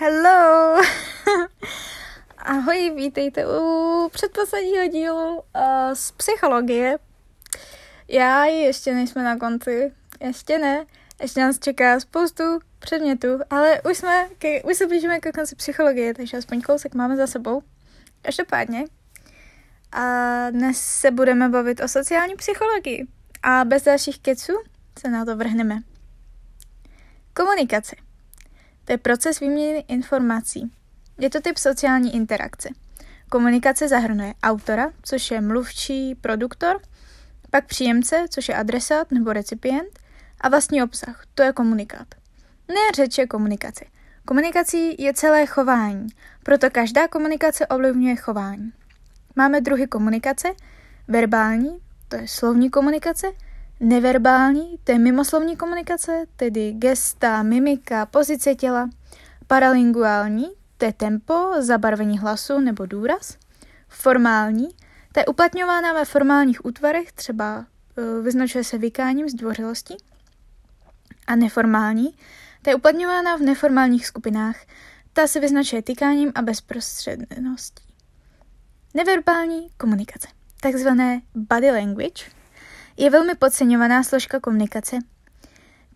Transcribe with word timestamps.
Hello! 0.00 0.80
Ahoj, 2.38 2.92
vítejte 2.96 3.46
u 3.46 4.08
předposledního 4.12 4.86
dílu 4.86 5.36
uh, 5.36 5.42
z 5.94 6.10
psychologie. 6.12 6.98
Já 8.08 8.44
ještě 8.44 8.94
nejsme 8.94 9.22
na 9.24 9.36
konci, 9.36 9.92
ještě 10.20 10.58
ne, 10.58 10.86
ještě 11.22 11.40
nás 11.40 11.58
čeká 11.58 12.00
spoustu 12.00 12.42
předmětů, 12.78 13.28
ale 13.50 13.80
už 13.90 13.98
jsme, 13.98 14.28
ke, 14.38 14.62
už 14.62 14.76
se 14.76 14.86
blížíme 14.86 15.20
ke 15.20 15.32
konci 15.32 15.56
psychologie, 15.56 16.14
takže 16.14 16.36
aspoň 16.36 16.60
kousek 16.62 16.94
máme 16.94 17.16
za 17.16 17.26
sebou. 17.26 17.62
Každopádně. 18.22 18.84
A 19.92 20.02
dnes 20.50 20.78
se 20.80 21.10
budeme 21.10 21.48
bavit 21.48 21.80
o 21.80 21.88
sociální 21.88 22.36
psychologii. 22.36 23.06
A 23.42 23.64
bez 23.64 23.84
dalších 23.84 24.20
keců 24.20 24.52
se 24.98 25.08
na 25.08 25.24
to 25.24 25.36
vrhneme. 25.36 25.78
Komunikace. 27.34 28.07
To 28.88 28.92
je 28.92 28.98
proces 28.98 29.40
výměny 29.40 29.84
informací. 29.88 30.72
Je 31.18 31.30
to 31.30 31.40
typ 31.40 31.58
sociální 31.58 32.14
interakce. 32.14 32.68
Komunikace 33.28 33.88
zahrnuje 33.88 34.34
autora, 34.42 34.90
což 35.02 35.30
je 35.30 35.40
mluvčí, 35.40 36.14
produktor, 36.14 36.80
pak 37.50 37.66
příjemce, 37.66 38.24
což 38.30 38.48
je 38.48 38.54
adresát 38.54 39.10
nebo 39.10 39.32
recipient, 39.32 39.98
a 40.40 40.48
vlastní 40.48 40.82
obsah, 40.82 41.22
to 41.34 41.42
je 41.42 41.52
komunikát. 41.52 42.06
Ne 42.68 42.80
řeč 42.96 43.18
je 43.18 43.26
komunikace. 43.26 43.84
Komunikací 44.24 45.02
je 45.02 45.14
celé 45.14 45.46
chování, 45.46 46.06
proto 46.42 46.70
každá 46.70 47.08
komunikace 47.08 47.66
ovlivňuje 47.66 48.16
chování. 48.16 48.72
Máme 49.36 49.60
druhy 49.60 49.86
komunikace, 49.86 50.48
verbální, 51.08 51.78
to 52.08 52.16
je 52.16 52.28
slovní 52.28 52.70
komunikace, 52.70 53.26
neverbální, 53.80 54.78
to 54.84 54.92
je 54.92 54.98
mimoslovní 54.98 55.56
komunikace, 55.56 56.26
tedy 56.36 56.72
gesta, 56.72 57.42
mimika, 57.42 58.06
pozice 58.06 58.54
těla, 58.54 58.90
paralinguální, 59.46 60.46
to 60.78 60.84
je 60.84 60.92
tempo, 60.92 61.52
zabarvení 61.58 62.18
hlasu 62.18 62.60
nebo 62.60 62.86
důraz, 62.86 63.36
formální, 63.88 64.68
to 65.12 65.20
je 65.20 65.26
uplatňována 65.26 65.92
ve 65.92 66.04
formálních 66.04 66.64
útvarech, 66.64 67.12
třeba 67.12 67.66
e, 67.96 68.22
vyznačuje 68.22 68.64
se 68.64 68.78
vykáním 68.78 69.28
zdvořilostí, 69.28 69.96
a 71.26 71.36
neformální, 71.36 72.14
ta 72.62 72.70
je 72.70 72.74
uplatňována 72.74 73.36
v 73.36 73.40
neformálních 73.40 74.06
skupinách, 74.06 74.56
ta 75.12 75.26
se 75.26 75.40
vyznačuje 75.40 75.82
tykáním 75.82 76.32
a 76.34 76.42
bezprostředností. 76.42 77.84
Neverbální 78.94 79.68
komunikace, 79.76 80.28
takzvané 80.60 81.22
body 81.34 81.70
language, 81.70 82.37
je 82.98 83.10
velmi 83.10 83.34
podceňovaná 83.34 84.02
složka 84.02 84.40
komunikace. 84.40 84.96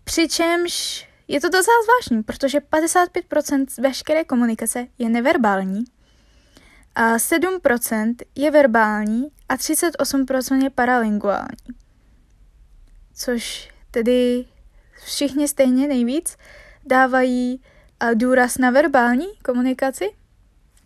Přičemž 0.05 1.07
je 1.29 1.41
to 1.41 1.49
docela 1.49 1.77
zvláštní, 1.85 2.23
protože 2.23 2.59
55% 2.59 3.67
veškeré 3.83 4.25
komunikace 4.25 4.87
je 4.99 5.09
neverbální, 5.09 5.85
a 6.95 7.17
7% 7.17 8.15
je 8.35 8.51
verbální 8.51 9.29
a 9.49 9.57
38% 9.57 10.63
je 10.65 10.71
paralinguální. 10.71 11.77
Což 13.15 13.69
tedy 13.91 14.45
všichni 15.05 15.49
stejně 15.49 15.89
nejvíc 15.89 16.37
dávají 16.87 17.63
důraz 18.15 18.59
na 18.59 18.71
verbální 18.71 19.27
komunikaci, 19.45 20.11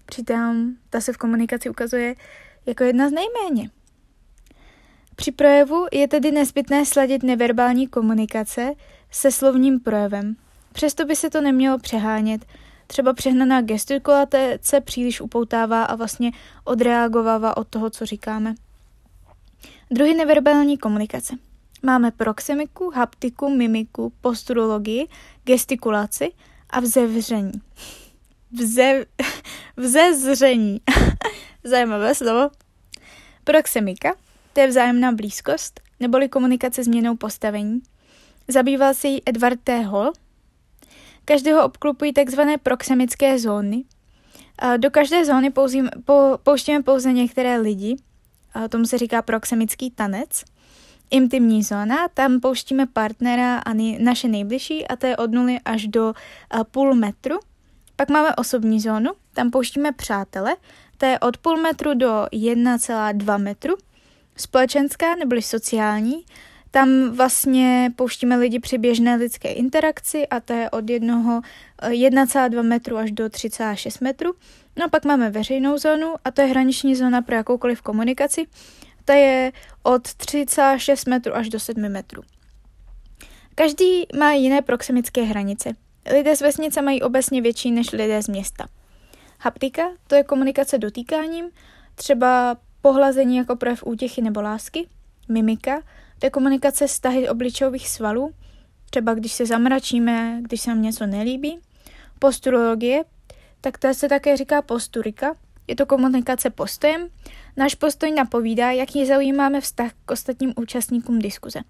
přitom 0.07 0.73
ta 0.91 1.01
se 1.01 1.13
v 1.13 1.17
komunikaci 1.17 1.71
ukazuje 1.71 2.15
jako 2.67 2.85
jedna 2.85 3.09
z 3.09 3.13
nejméně. 3.13 3.71
Při 5.17 5.33
projevu 5.33 5.87
je 5.93 6.09
tedy 6.09 6.33
nezbytné 6.33 6.87
sladit 6.87 7.23
neverbální 7.23 7.87
komunikace 7.87 8.73
se 9.11 9.33
slovním 9.33 9.81
projevem. 9.81 10.37
Přesto 10.73 11.05
by 11.05 11.17
se 11.17 11.31
to 11.31 11.41
nemělo 11.41 11.79
přehánět. 11.79 12.47
Třeba 12.87 13.13
přehnaná 13.13 13.61
gestikulace 13.61 14.81
příliš 14.85 15.21
upoutává 15.21 15.85
a 15.85 15.95
vlastně 15.95 16.31
odreagovává 16.65 17.57
od 17.57 17.69
toho, 17.69 17.91
co 17.91 18.07
říkáme. 18.07 18.55
Druhy 19.91 20.15
neverbální 20.15 20.79
komunikace. 20.79 21.35
Máme 21.83 22.11
proxemiku, 22.11 22.91
haptiku, 22.91 23.57
mimiku, 23.57 24.13
posturologii, 24.21 25.09
gestikulaci 25.45 26.33
a 26.71 26.81
vzevření. 26.81 27.53
Vze, 28.59 29.05
vzezření. 29.77 30.81
Zajímavé 31.65 32.15
slovo. 32.15 32.51
Proxemika 33.45 34.26
to 34.57 34.61
je 34.61 34.69
vzájemná 34.69 35.13
blízkost, 35.13 35.81
neboli 36.01 36.29
komunikace 36.29 36.85
změnou 36.85 37.17
postavení. 37.17 37.83
Zabýval 38.49 38.95
se 38.95 39.09
jí 39.09 39.23
Edward 39.27 39.61
T. 39.65 39.81
Hall. 39.81 40.13
Každého 41.25 41.65
obklupují 41.65 42.13
tzv. 42.13 42.41
proxemické 42.63 43.39
zóny. 43.39 43.85
Do 44.77 44.91
každé 44.91 45.25
zóny 45.25 45.51
pouzím, 45.51 45.89
po, 46.05 46.39
pouštíme 46.43 46.83
pouze 46.83 47.13
některé 47.13 47.59
lidi. 47.59 47.97
Tomu 48.69 48.85
se 48.85 48.99
říká 48.99 49.23
proxemický 49.23 49.91
tanec. 49.91 50.45
Intimní 51.11 51.63
zóna, 51.63 52.09
tam 52.15 52.41
pouštíme 52.41 52.87
partnera 52.87 53.59
a 53.59 53.75
naše 53.99 54.29
nejbližší 54.29 54.87
a 54.87 54.97
to 54.97 55.07
je 55.07 55.17
od 55.17 55.33
nuly 55.33 55.59
až 55.65 55.87
do 55.87 56.15
půl 56.71 56.95
metru. 56.95 57.39
Pak 57.97 58.11
máme 58.11 58.35
osobní 58.35 58.81
zónu, 58.81 59.11
tam 59.35 59.51
pouštíme 59.51 59.93
přátele, 59.93 60.57
to 60.99 61.07
je 61.07 61.19
od 61.19 61.37
půl 61.37 61.57
metru 61.57 61.95
do 61.95 62.27
1,2 62.33 63.39
metru 63.39 63.75
společenská 64.37 65.15
neboli 65.15 65.43
sociální. 65.43 66.25
Tam 66.71 67.11
vlastně 67.11 67.93
pouštíme 67.97 68.37
lidi 68.37 68.61
při 68.61 68.79
běžné 68.79 69.17
lidské 69.17 69.53
interakci 69.53 70.27
a 70.27 70.41
to 70.41 70.53
je 70.53 70.71
od 70.71 70.91
jednoho 70.91 71.41
1,2 71.83 72.63
metru 72.63 72.97
až 72.97 73.13
do 73.13 73.25
3,6 73.25 74.05
metru. 74.05 74.35
No 74.77 74.85
a 74.85 74.89
pak 74.89 75.05
máme 75.05 75.31
veřejnou 75.31 75.79
zónu 75.79 76.15
a 76.25 76.31
to 76.31 76.41
je 76.41 76.47
hraniční 76.47 76.97
zóna 76.97 77.23
pro 77.23 77.35
jakoukoliv 77.35 77.83
komunikaci. 77.83 78.47
Ta 79.05 79.15
je 79.15 79.53
od 79.83 80.03
3,6 80.03 81.11
metru 81.11 81.37
až 81.37 81.49
do 81.49 81.61
7 81.61 81.89
metrů. 81.89 82.23
Každý 83.55 84.07
má 84.19 84.33
jiné 84.33 84.63
proxemické 84.63 85.23
hranice. 85.23 85.73
Lidé 86.13 86.37
z 86.37 86.41
vesnice 86.41 86.83
mají 86.83 87.03
obecně 87.03 87.43
větší 87.43 87.71
než 87.71 87.93
lidé 87.93 88.23
z 88.23 88.29
města. 88.29 88.67
Haptika, 89.39 89.83
to 90.07 90.15
je 90.15 90.25
komunikace 90.25 90.79
dotýkáním, 90.79 91.51
třeba 91.95 92.57
Pohlazení 92.87 93.37
jako 93.37 93.57
projev 93.57 93.87
útěchy 93.87 94.23
nebo 94.23 94.43
lásky. 94.43 94.89
Mimika, 95.29 95.83
to 96.19 96.27
je 96.27 96.31
komunikace 96.31 96.89
stahy 96.89 97.29
obličejových 97.29 97.89
svalů, 97.89 98.33
třeba 98.91 99.15
když 99.15 99.33
se 99.33 99.47
zamračíme, 99.47 100.39
když 100.43 100.61
se 100.61 100.71
nám 100.71 100.83
něco 100.83 101.07
nelíbí. 101.07 101.59
Posturologie, 102.19 103.05
tak 103.61 103.79
to 103.79 103.95
se 103.95 104.09
také 104.09 104.37
říká 104.37 104.63
posturika, 104.63 105.35
je 105.67 105.77
to 105.77 105.87
komunikace 105.87 106.51
postojem. 106.51 107.09
Náš 107.57 107.75
postoj 107.75 108.11
napovídá, 108.11 108.71
jaký 108.71 109.07
zaujímáme 109.07 109.61
vztah 109.61 109.93
k 110.05 110.11
ostatním 110.11 110.53
účastníkům 110.57 111.19
diskuze. 111.19 111.61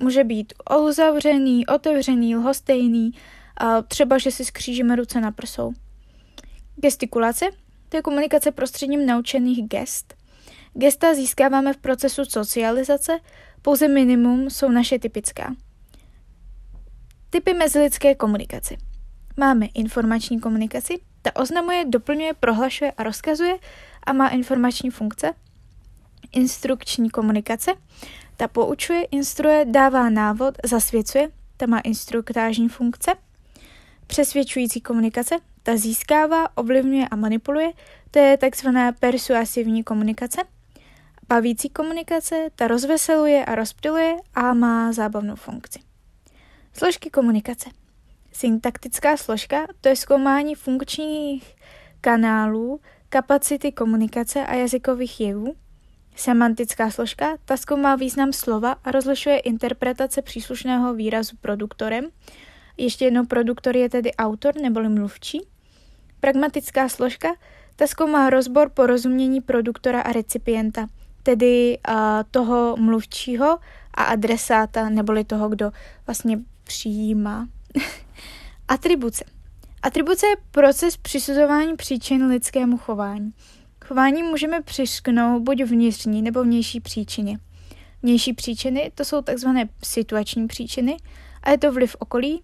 Může 0.00 0.24
být 0.24 0.52
uzavřený, 0.88 1.66
otevřený, 1.66 2.36
lhostejný, 2.36 3.12
a 3.56 3.82
třeba, 3.82 4.18
že 4.18 4.30
si 4.30 4.44
skřížíme 4.44 4.96
ruce 4.96 5.20
na 5.20 5.30
prsou. 5.30 5.72
Gestikulace, 6.76 7.44
to 7.88 7.96
je 7.96 8.02
komunikace 8.02 8.50
prostředním 8.50 9.06
naučených 9.06 9.68
gest. 9.68 10.21
Gesta 10.74 11.14
získáváme 11.14 11.72
v 11.72 11.76
procesu 11.76 12.24
socializace, 12.24 13.18
pouze 13.62 13.88
minimum 13.88 14.50
jsou 14.50 14.68
naše 14.68 14.98
typická. 14.98 15.54
Typy 17.30 17.54
mezilidské 17.54 18.14
komunikace. 18.14 18.76
Máme 19.36 19.66
informační 19.66 20.40
komunikaci, 20.40 21.00
ta 21.22 21.36
oznamuje, 21.36 21.84
doplňuje, 21.84 22.34
prohlašuje 22.34 22.92
a 22.92 23.02
rozkazuje 23.02 23.58
a 24.06 24.12
má 24.12 24.28
informační 24.28 24.90
funkce. 24.90 25.32
Instrukční 26.32 27.10
komunikace, 27.10 27.74
ta 28.36 28.48
poučuje, 28.48 29.04
instruuje, 29.04 29.64
dává 29.64 30.10
návod, 30.10 30.54
zasvěcuje, 30.64 31.28
ta 31.56 31.66
má 31.66 31.78
instruktážní 31.80 32.68
funkce. 32.68 33.10
Přesvědčující 34.06 34.80
komunikace, 34.80 35.36
ta 35.62 35.76
získává, 35.76 36.56
ovlivňuje 36.56 37.08
a 37.08 37.16
manipuluje, 37.16 37.72
to 38.10 38.18
je 38.18 38.36
takzvaná 38.36 38.92
persuasivní 38.92 39.84
komunikace. 39.84 40.42
Bavící 41.32 41.68
komunikace 41.68 42.48
ta 42.54 42.68
rozveseluje 42.68 43.44
a 43.44 43.54
rozptiluje 43.54 44.16
a 44.34 44.54
má 44.54 44.92
zábavnou 44.92 45.36
funkci. 45.36 45.78
Složky 46.72 47.10
komunikace. 47.10 47.70
Syntaktická 48.32 49.16
složka 49.16 49.66
to 49.80 49.88
je 49.88 49.96
zkoumání 49.96 50.54
funkčních 50.54 51.56
kanálů, 52.00 52.80
kapacity 53.08 53.72
komunikace 53.72 54.46
a 54.46 54.54
jazykových 54.54 55.20
jevů. 55.20 55.54
Semantická 56.16 56.90
složka 56.90 57.36
ta 57.44 57.56
zkoumá 57.56 57.96
význam 57.96 58.32
slova 58.32 58.72
a 58.84 58.90
rozlišuje 58.90 59.38
interpretace 59.38 60.22
příslušného 60.22 60.94
výrazu 60.94 61.36
produktorem. 61.40 62.08
Ještě 62.76 63.04
jednou 63.04 63.26
produktor 63.26 63.76
je 63.76 63.88
tedy 63.88 64.14
autor 64.14 64.54
neboli 64.56 64.88
mluvčí. 64.88 65.46
Pragmatická 66.20 66.88
složka 66.88 67.28
ta 67.76 67.86
zkoumá 67.86 68.30
rozbor 68.30 68.70
porozumění 68.70 69.40
produktora 69.40 70.00
a 70.00 70.12
recipienta– 70.12 70.86
tedy 71.22 71.78
toho 72.30 72.76
mluvčího 72.78 73.58
a 73.94 74.04
adresáta, 74.04 74.88
neboli 74.88 75.24
toho, 75.24 75.48
kdo 75.48 75.70
vlastně 76.06 76.38
přijímá. 76.64 77.48
Atribuce. 78.68 79.24
Atribuce 79.82 80.26
je 80.26 80.36
proces 80.50 80.96
přisuzování 80.96 81.76
příčin 81.76 82.26
lidskému 82.26 82.78
chování. 82.78 83.32
Chování 83.84 84.22
můžeme 84.22 84.60
přišknout 84.60 85.42
buď 85.42 85.62
vnitřní 85.62 86.22
nebo 86.22 86.44
vnější 86.44 86.80
příčině. 86.80 87.38
Vnější 88.02 88.32
příčiny 88.32 88.92
to 88.94 89.04
jsou 89.04 89.22
tzv. 89.22 89.48
situační 89.84 90.48
příčiny 90.48 90.96
a 91.42 91.50
je 91.50 91.58
to 91.58 91.72
vliv 91.72 91.96
okolí, 91.98 92.42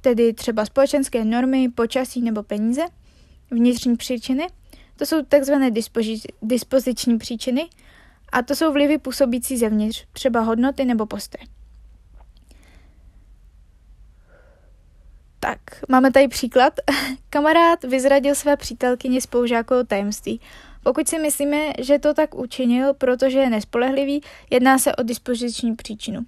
tedy 0.00 0.32
třeba 0.32 0.64
společenské 0.64 1.24
normy, 1.24 1.68
počasí 1.68 2.22
nebo 2.22 2.42
peníze. 2.42 2.82
Vnitřní 3.50 3.96
příčiny 3.96 4.46
to 4.96 5.06
jsou 5.06 5.16
tzv. 5.22 5.52
dispoziční 6.42 7.18
příčiny 7.18 7.68
a 8.32 8.42
to 8.42 8.54
jsou 8.54 8.72
vlivy 8.72 8.98
působící 8.98 9.56
zevnitř, 9.56 10.06
třeba 10.12 10.40
hodnoty 10.40 10.84
nebo 10.84 11.06
postoje. 11.06 11.44
Tak, 15.40 15.60
máme 15.88 16.12
tady 16.12 16.28
příklad. 16.28 16.72
Kamarád 17.30 17.84
vyzradil 17.84 18.34
své 18.34 18.56
přítelkyni 18.56 19.20
spolužákovou 19.20 19.82
tajemství. 19.82 20.40
Pokud 20.82 21.08
si 21.08 21.18
myslíme, 21.18 21.72
že 21.78 21.98
to 21.98 22.14
tak 22.14 22.34
učinil, 22.34 22.94
protože 22.94 23.38
je 23.38 23.50
nespolehlivý, 23.50 24.20
jedná 24.50 24.78
se 24.78 24.96
o 24.96 25.02
dispoziční 25.02 25.76
příčinu. 25.76 26.20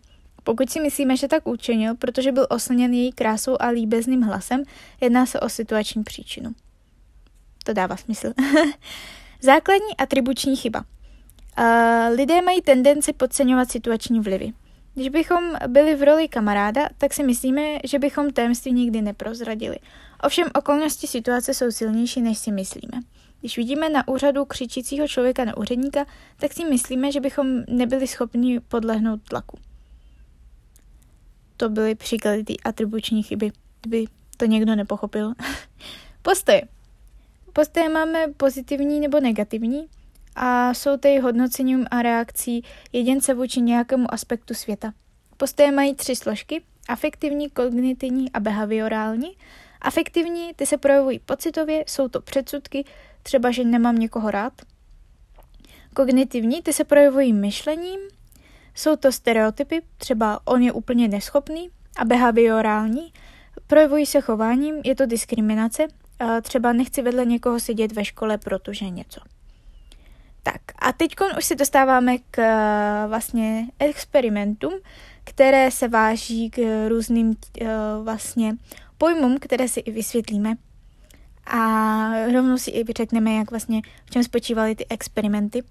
Pokud 0.45 0.71
si 0.71 0.81
myslíme, 0.81 1.17
že 1.17 1.29
tak 1.29 1.49
učinil, 1.49 1.95
protože 1.95 2.33
byl 2.33 2.47
oslněn 2.51 2.95
její 2.95 3.13
krásou 3.13 3.57
a 3.61 3.69
líbezným 3.69 4.23
hlasem, 4.23 4.63
jedná 5.01 5.27
se 5.27 5.41
o 5.41 5.49
situační 5.49 6.05
příčinu. 6.05 6.51
To 7.65 7.73
dává 7.73 7.97
smysl. 7.97 8.33
Základní 9.41 9.97
atribuční 9.99 10.57
chyba. 10.57 10.85
Lidé 12.17 12.43
mají 12.43 12.63
tendenci 12.63 13.13
podceňovat 13.13 13.71
situační 13.71 14.21
vlivy. 14.21 14.53
Když 14.95 15.09
bychom 15.09 15.55
byli 15.69 15.95
v 15.95 16.03
roli 16.03 16.29
kamaráda, 16.29 16.89
tak 16.99 17.15
si 17.15 17.23
myslíme, 17.23 17.79
že 17.85 17.99
bychom 17.99 18.31
tajemství 18.31 18.73
nikdy 18.73 19.03
neprozradili. 19.03 19.77
Ovšem 20.23 20.49
okolnosti 20.55 21.07
situace 21.07 21.55
jsou 21.55 21.71
silnější, 21.71 22.21
než 22.21 22.39
si 22.39 22.53
myslíme. 22.53 23.03
Když 23.41 23.57
vidíme 23.57 23.89
na 23.89 24.09
úřadu 24.09 24.45
křičícího 24.45 25.09
člověka 25.09 25.45
na 25.45 25.57
úředníka, 25.57 26.07
tak 26.37 26.53
si 26.53 26.65
myslíme, 26.65 27.13
že 27.13 27.21
bychom 27.21 27.47
nebyli 27.69 28.07
schopni 28.07 28.61
podlehnout 28.61 29.21
tlaku. 29.23 29.59
To 31.57 31.69
byly 31.69 31.95
příklady 31.95 32.45
té 32.45 32.55
atribuční 32.65 33.23
chyby, 33.23 33.53
kdyby 33.81 34.05
to 34.37 34.45
někdo 34.45 34.75
nepochopil. 34.75 35.33
Postoje. 36.23 36.63
Postoje 37.53 37.89
máme 37.89 38.27
pozitivní 38.37 39.01
nebo 39.01 39.21
negativní 39.21 39.87
a 40.35 40.75
jsou 40.75 40.97
tedy 40.97 41.19
hodnocením 41.19 41.87
a 41.91 42.03
reakcí 42.03 42.65
jedince 42.93 43.35
vůči 43.35 43.61
nějakému 43.61 44.15
aspektu 44.15 44.55
světa. 44.55 44.93
Postoje 45.37 45.73
mají 45.73 45.95
tři 45.95 46.17
složky, 46.17 46.63
afektivní, 46.89 47.51
kognitivní 47.51 48.33
a 48.33 48.41
behaviorální. 48.41 49.37
Afektivní, 49.81 50.55
ty 50.55 50.67
se 50.67 50.77
projevují 50.77 51.19
pocitově, 51.19 51.85
jsou 51.87 52.09
to 52.09 52.21
předsudky, 52.21 52.85
třeba, 53.23 53.51
že 53.51 53.65
nemám 53.65 53.97
někoho 53.97 54.31
rád. 54.31 54.53
Kognitivní, 55.95 56.63
ty 56.63 56.73
se 56.73 56.85
projevují 56.85 57.33
myšlením, 57.33 58.01
jsou 58.75 58.97
to 58.97 59.13
stereotypy, 59.13 59.83
třeba 59.97 60.41
on 60.45 60.63
je 60.63 60.73
úplně 60.73 61.09
neschopný, 61.09 61.71
a 61.97 62.05
behaviorální, 62.05 63.13
projevují 63.67 64.07
se 64.07 64.21
chováním, 64.21 64.75
je 64.85 64.95
to 64.95 65.07
diskriminace, 65.07 65.87
třeba 66.43 66.73
nechci 66.73 67.03
vedle 67.03 67.25
někoho 67.25 67.61
sedět 67.61 67.93
ve 67.93 68.05
škole, 68.05 68.39
protože 68.39 68.91
něco. 68.91 69.21
Tak 70.47 70.61
a 70.79 70.93
teď 70.93 71.15
už 71.39 71.45
se 71.45 71.55
dostáváme 71.55 72.19
k 72.31 72.43
vlastně 73.07 73.67
experimentům, 73.79 74.73
které 75.25 75.71
se 75.71 75.89
váží 75.89 76.51
k 76.51 76.89
různým 76.89 77.35
vlastně 78.03 78.57
pojmům, 78.99 79.39
které 79.41 79.69
si 79.69 79.81
i 79.81 79.91
vysvětlíme. 79.91 80.55
A 81.47 82.11
rovnou 82.33 82.59
si 82.59 82.71
i 82.71 82.85
řekneme, 82.97 83.35
jak 83.35 83.51
vlastně 83.51 83.81
v 84.05 84.11
čem 84.11 84.25
spočívaly 84.25 84.75
ty 84.75 84.87
experimenty. 84.91 85.63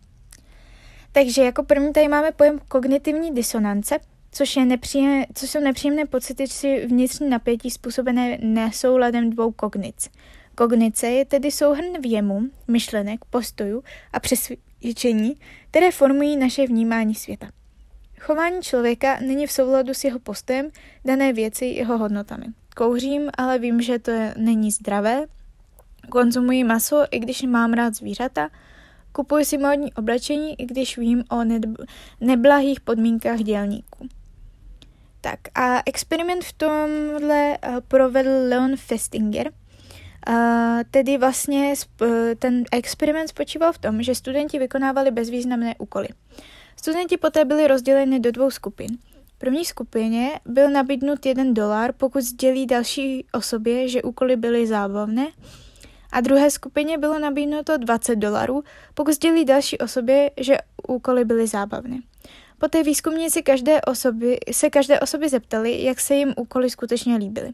Takže 1.12 1.44
jako 1.44 1.64
první 1.64 1.94
tady 1.94 2.08
máme 2.08 2.32
pojem 2.32 2.60
kognitivní 2.68 3.34
disonance, 3.34 4.00
což, 4.32 4.56
je 4.56 4.66
nepříjemné, 4.66 5.26
což 5.34 5.50
jsou 5.50 5.60
nepříjemné 5.60 6.06
pocity 6.06 6.48
či 6.48 6.86
vnitřní 6.86 7.30
napětí 7.30 7.72
způsobené 7.72 8.38
nesouladem 8.42 9.30
dvou 9.30 9.52
kognic. 9.52 10.10
Kognice 10.56 11.08
je 11.08 11.26
tedy 11.26 11.52
souhrn 11.52 12.02
věmu, 12.02 12.42
myšlenek, 12.68 13.26
postojů 13.26 13.84
a 14.14 14.20
přesvědčení, 14.20 15.36
které 15.72 15.92
formují 15.92 16.38
naše 16.38 16.68
vnímání 16.68 17.16
světa. 17.16 17.50
Chování 18.20 18.62
člověka 18.62 19.20
není 19.20 19.48
v 19.48 19.52
souladu 19.52 19.94
s 19.94 20.04
jeho 20.04 20.20
postojem 20.20 20.70
dané 21.06 21.34
věci 21.34 21.66
jeho 21.66 21.98
hodnotami. 21.98 22.46
Kouřím, 22.76 23.30
ale 23.38 23.60
vím, 23.60 23.82
že 23.82 24.00
to 24.00 24.12
je, 24.12 24.34
není 24.38 24.72
zdravé. 24.72 25.26
Konzumuji 26.10 26.64
maso, 26.64 27.06
i 27.12 27.20
když 27.20 27.42
mám 27.42 27.74
rád 27.74 27.96
zvířata. 27.96 28.50
Kupuji 29.12 29.46
si 29.46 29.58
módní 29.58 29.94
oblečení, 29.94 30.62
i 30.62 30.66
když 30.66 30.98
vím 30.98 31.24
o 31.32 31.44
neblahých 32.22 32.82
podmínkách 32.82 33.40
dělníků. 33.40 34.08
Tak 35.22 35.40
a 35.56 35.82
experiment 35.86 36.44
v 36.44 36.54
tomhle 36.54 37.58
eh, 37.62 37.82
provedl 37.88 38.30
Leon 38.50 38.76
Festinger– 38.78 39.52
tedy 40.92 41.18
vlastně 41.18 41.74
ten 42.40 42.64
experiment 42.72 43.30
spočíval 43.30 43.74
v 43.74 43.78
tom, 43.78 44.04
že 44.04 44.16
studenti 44.16 44.60
vykonávali 44.60 45.12
bezvýznamné 45.12 45.76
úkoly. 45.78 46.08
Studenti 46.78 47.18
poté 47.18 47.46
byli 47.46 47.68
rozděleni 47.68 48.20
do 48.20 48.32
dvou 48.32 48.52
skupin. 48.52 48.98
První 49.38 49.66
skupině 49.66 50.40
byl 50.46 50.70
nabídnut 50.70 51.26
jeden 51.26 51.54
dolar, 51.54 51.94
pokud 51.98 52.22
sdělí 52.22 52.66
další 52.66 53.26
osobě, 53.32 53.88
že 53.88 54.02
úkoly 54.02 54.36
byly 54.36 54.68
zábavné, 54.68 55.28
a 56.12 56.22
druhé 56.22 56.52
skupině 56.52 56.98
bylo 56.98 57.20
nabídnuto 57.20 57.78
20 57.78 58.16
dolarů, 58.16 58.64
pokud 58.94 59.14
sdělí 59.14 59.46
další 59.46 59.78
osobě, 59.78 60.32
že 60.38 60.58
úkoly 60.88 61.26
byly 61.26 61.48
zábavné. 61.48 62.00
Poté 62.58 62.84
výzkumníci 62.84 63.44
každé 63.44 63.82
osoby, 63.82 64.38
se 64.52 64.70
každé 64.70 65.00
osoby 65.00 65.30
zeptali, 65.30 65.84
jak 65.84 66.00
se 66.00 66.16
jim 66.16 66.34
úkoly 66.38 66.70
skutečně 66.70 67.16
líbily. 67.16 67.54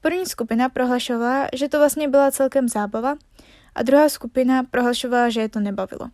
První 0.00 0.26
skupina 0.26 0.68
prohlašovala, 0.68 1.48
že 1.54 1.68
to 1.68 1.78
vlastně 1.78 2.08
byla 2.08 2.30
celkem 2.30 2.68
zábava 2.68 3.14
a 3.74 3.82
druhá 3.82 4.08
skupina 4.08 4.62
prohlašovala, 4.70 5.28
že 5.28 5.40
je 5.40 5.48
to 5.48 5.60
nebavilo. 5.60 6.10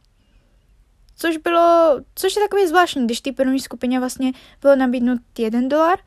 Což 1.16 1.36
bylo, 1.36 2.00
což 2.14 2.36
je 2.36 2.42
takový 2.42 2.66
zvláštní, 2.66 3.04
když 3.04 3.20
té 3.20 3.32
první 3.32 3.60
skupině 3.60 4.00
vlastně 4.00 4.32
bylo 4.62 4.76
nabídnut 4.76 5.20
jeden 5.38 5.68
dolar 5.68 5.98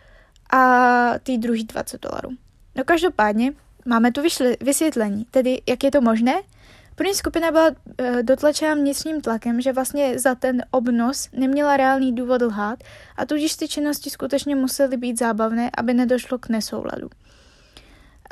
a 0.53 1.13
ty 1.23 1.37
druhý 1.37 1.63
20 1.63 2.01
dolarů. 2.01 2.29
No 2.75 2.83
každopádně 2.83 3.53
máme 3.85 4.11
tu 4.11 4.21
vyšli, 4.21 4.57
vysvětlení, 4.61 5.25
tedy 5.31 5.61
jak 5.69 5.83
je 5.83 5.91
to 5.91 6.01
možné. 6.01 6.41
První 6.95 7.13
skupina 7.13 7.51
byla 7.51 7.71
e, 7.97 8.23
dotlačena 8.23 8.73
vnitřním 8.73 9.21
tlakem, 9.21 9.61
že 9.61 9.73
vlastně 9.73 10.19
za 10.19 10.35
ten 10.35 10.63
obnos 10.71 11.29
neměla 11.33 11.77
reálný 11.77 12.15
důvod 12.15 12.41
lhát 12.41 12.83
a 13.15 13.25
tudíž 13.25 13.55
ty 13.55 13.67
činnosti 13.67 14.09
skutečně 14.09 14.55
musely 14.55 14.97
být 14.97 15.19
zábavné, 15.19 15.69
aby 15.77 15.93
nedošlo 15.93 16.37
k 16.37 16.49
nesouladu. 16.49 17.09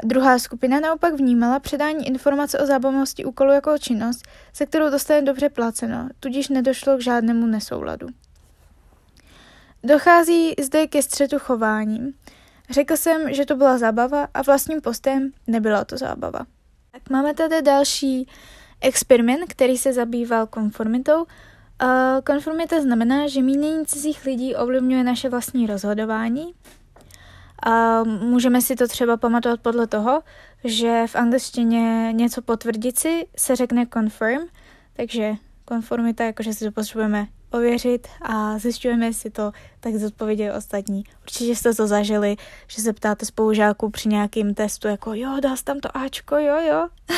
Druhá 0.03 0.39
skupina 0.39 0.79
naopak 0.79 1.13
vnímala 1.13 1.59
předání 1.59 2.07
informace 2.07 2.59
o 2.59 2.65
zábavnosti 2.65 3.25
úkolu 3.25 3.51
jako 3.51 3.77
činnost, 3.77 4.27
se 4.53 4.65
kterou 4.65 4.89
dostane 4.89 5.21
dobře 5.21 5.49
placeno, 5.49 6.09
tudíž 6.19 6.49
nedošlo 6.49 6.97
k 6.97 7.01
žádnému 7.01 7.45
nesouladu. 7.45 8.07
Dochází 9.83 10.53
zde 10.63 10.87
ke 10.87 11.01
střetu 11.01 11.39
chováním. 11.39 12.13
Řekl 12.69 12.97
jsem, 12.97 13.33
že 13.33 13.45
to 13.45 13.55
byla 13.55 13.77
zábava 13.77 14.27
a 14.33 14.41
vlastním 14.41 14.81
postem 14.81 15.31
nebyla 15.47 15.85
to 15.85 15.97
zábava. 15.97 16.39
Tak 16.91 17.09
máme 17.09 17.33
tady 17.33 17.61
další 17.61 18.27
experiment, 18.81 19.41
který 19.47 19.77
se 19.77 19.93
zabýval 19.93 20.47
konformitou. 20.47 21.25
Konformita 22.25 22.81
znamená, 22.81 23.27
že 23.27 23.41
mínění 23.41 23.85
cizích 23.85 24.25
lidí 24.25 24.55
ovlivňuje 24.55 25.03
naše 25.03 25.29
vlastní 25.29 25.67
rozhodování 25.67 26.53
a 27.65 28.03
můžeme 28.03 28.61
si 28.61 28.75
to 28.75 28.87
třeba 28.87 29.17
pamatovat 29.17 29.59
podle 29.59 29.87
toho, 29.87 30.21
že 30.63 31.03
v 31.07 31.15
angličtině 31.15 32.13
něco 32.13 32.41
potvrdit 32.41 32.99
si 32.99 33.27
se 33.37 33.55
řekne 33.55 33.85
confirm, 33.93 34.41
takže 34.93 35.33
konformita, 35.65 36.23
jakože 36.23 36.53
si 36.53 36.65
to 36.65 36.71
potřebujeme 36.71 37.27
ověřit 37.51 38.07
a 38.21 38.59
zjišťujeme, 38.59 39.05
jestli 39.05 39.29
to 39.29 39.51
tak 39.79 39.95
zodpovědějí 39.95 40.51
ostatní. 40.51 41.03
Určitě 41.21 41.55
jste 41.55 41.73
to 41.73 41.87
zažili, 41.87 42.35
že 42.67 42.81
se 42.81 42.93
ptáte 42.93 43.25
spolužáků 43.25 43.89
při 43.89 44.09
nějakým 44.09 44.53
testu, 44.53 44.87
jako 44.87 45.13
jo, 45.13 45.37
dá 45.41 45.55
tam 45.63 45.79
to 45.79 45.97
Ačko, 45.97 46.35
jo, 46.35 46.55
jo. 46.69 46.87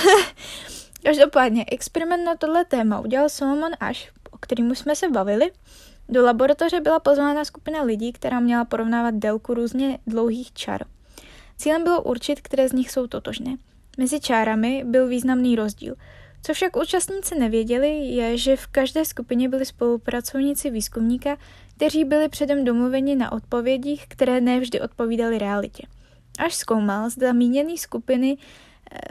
Každopádně, 1.03 1.65
experiment 1.71 2.25
na 2.25 2.35
tohle 2.35 2.65
téma 2.65 2.99
udělal 2.99 3.29
Solomon 3.29 3.71
Ash, 3.79 3.99
o 4.31 4.37
kterým 4.37 4.75
jsme 4.75 4.95
se 4.95 5.09
bavili, 5.09 5.51
do 6.09 6.25
laboratoře 6.25 6.81
byla 6.81 6.99
pozvána 6.99 7.45
skupina 7.45 7.81
lidí, 7.81 8.13
která 8.13 8.39
měla 8.39 8.65
porovnávat 8.65 9.15
délku 9.15 9.53
různě 9.53 9.99
dlouhých 10.07 10.53
čar. 10.53 10.83
Cílem 11.57 11.83
bylo 11.83 12.01
určit, 12.01 12.41
které 12.41 12.69
z 12.69 12.73
nich 12.73 12.91
jsou 12.91 13.07
totožné. 13.07 13.57
Mezi 13.97 14.19
čárami 14.19 14.83
byl 14.85 15.07
významný 15.07 15.55
rozdíl. 15.55 15.95
Co 16.43 16.53
však 16.53 16.77
účastníci 16.77 17.39
nevěděli, 17.39 17.89
je, 17.89 18.37
že 18.37 18.55
v 18.55 18.67
každé 18.67 19.05
skupině 19.05 19.49
byli 19.49 19.65
spolupracovníci 19.65 20.69
výzkumníka, 20.69 21.37
kteří 21.75 22.03
byli 22.03 22.29
předem 22.29 22.65
domluveni 22.65 23.15
na 23.15 23.31
odpovědích, 23.31 24.05
které 24.07 24.41
nevždy 24.41 24.81
odpovídaly 24.81 25.37
realitě. 25.37 25.83
Až 26.39 26.55
zkoumal, 26.55 27.09
zda 27.09 27.33
míněný 27.33 27.77
skupiny 27.77 28.37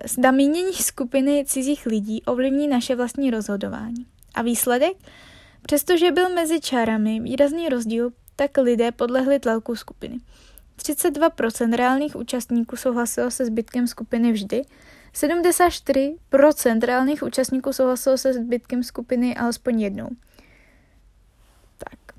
zda 0.04 0.30
mínění 0.30 0.72
skupiny 0.72 1.44
cizích 1.46 1.86
lidí 1.86 2.22
ovlivní 2.22 2.68
naše 2.68 2.96
vlastní 2.96 3.30
rozhodování. 3.30 4.06
A 4.34 4.42
výsledek? 4.42 4.96
Přestože 5.62 6.10
byl 6.10 6.28
mezi 6.28 6.60
čárami 6.60 7.20
výrazný 7.20 7.68
rozdíl, 7.68 8.10
tak 8.36 8.56
lidé 8.56 8.92
podlehli 8.92 9.38
tlaku 9.38 9.76
skupiny. 9.76 10.18
32% 10.78 11.76
reálných 11.76 12.16
účastníků 12.16 12.76
souhlasilo 12.76 13.30
se 13.30 13.46
zbytkem 13.46 13.86
skupiny 13.86 14.32
vždy, 14.32 14.62
74% 15.14 16.80
reálných 16.80 17.22
účastníků 17.22 17.72
souhlasilo 17.72 18.18
se 18.18 18.32
zbytkem 18.32 18.82
skupiny 18.82 19.36
alespoň 19.36 19.80
jednou. 19.80 20.08
Tak. 21.78 22.16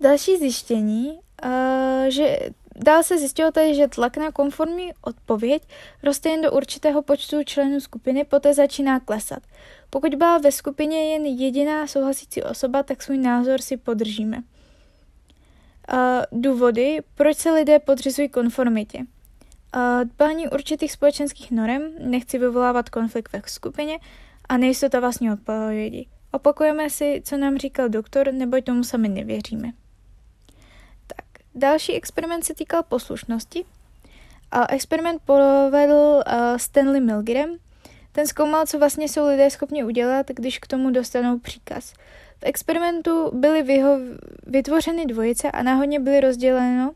Další 0.00 0.36
zjištění, 0.36 1.18
uh, 1.44 1.50
že 2.08 2.38
dál 2.76 3.02
se 3.02 3.18
zjistilo 3.18 3.52
tady, 3.52 3.74
že 3.74 3.88
tlak 3.88 4.16
na 4.16 4.32
konformní 4.32 4.92
odpověď 5.00 5.62
roste 6.02 6.28
jen 6.28 6.42
do 6.42 6.52
určitého 6.52 7.02
počtu 7.02 7.42
členů 7.44 7.80
skupiny, 7.80 8.24
poté 8.24 8.54
začíná 8.54 9.00
klesat. 9.00 9.42
Pokud 9.94 10.14
byla 10.14 10.38
ve 10.38 10.52
skupině 10.52 11.12
jen 11.12 11.26
jediná 11.26 11.86
souhlasící 11.86 12.42
osoba, 12.42 12.82
tak 12.82 13.02
svůj 13.02 13.18
názor 13.18 13.60
si 13.60 13.76
podržíme. 13.76 14.36
Uh, 14.36 16.40
důvody, 16.40 16.98
proč 17.14 17.36
se 17.36 17.50
lidé 17.50 17.78
podřizují 17.78 18.28
konformitě. 18.28 18.98
Uh, 18.98 20.04
dbání 20.04 20.48
určitých 20.48 20.92
společenských 20.92 21.50
norem, 21.50 21.92
nechci 21.98 22.38
vyvolávat 22.38 22.90
konflikt 22.90 23.32
ve 23.32 23.42
skupině 23.46 23.98
a 24.48 24.56
nejistota 24.56 25.00
vlastní 25.00 25.32
odpovědi. 25.32 26.06
Opakujeme 26.30 26.90
si, 26.90 27.22
co 27.24 27.36
nám 27.36 27.58
říkal 27.58 27.88
doktor, 27.88 28.32
nebo 28.32 28.60
tomu 28.60 28.84
sami 28.84 29.08
nevěříme. 29.08 29.72
Tak, 31.06 31.24
další 31.54 31.92
experiment 31.92 32.44
se 32.44 32.54
týkal 32.54 32.82
poslušnosti. 32.82 33.64
A 34.50 34.72
experiment 34.72 35.22
provedl 35.24 36.22
uh, 36.26 36.56
Stanley 36.56 37.00
Milgram. 37.00 37.50
Ten 38.14 38.26
zkoumal, 38.26 38.66
co 38.66 38.78
vlastně 38.78 39.08
jsou 39.08 39.28
lidé 39.28 39.50
schopni 39.50 39.84
udělat, 39.84 40.26
když 40.30 40.58
k 40.58 40.66
tomu 40.66 40.90
dostanou 40.90 41.38
příkaz. 41.38 41.92
V 42.38 42.42
experimentu 42.42 43.30
byly 43.34 43.62
vyho- 43.62 44.18
vytvořeny 44.46 45.06
dvojice 45.06 45.50
a 45.50 45.62
náhodně 45.62 46.00
byly 46.00 46.20
rozděleno, 46.20 46.92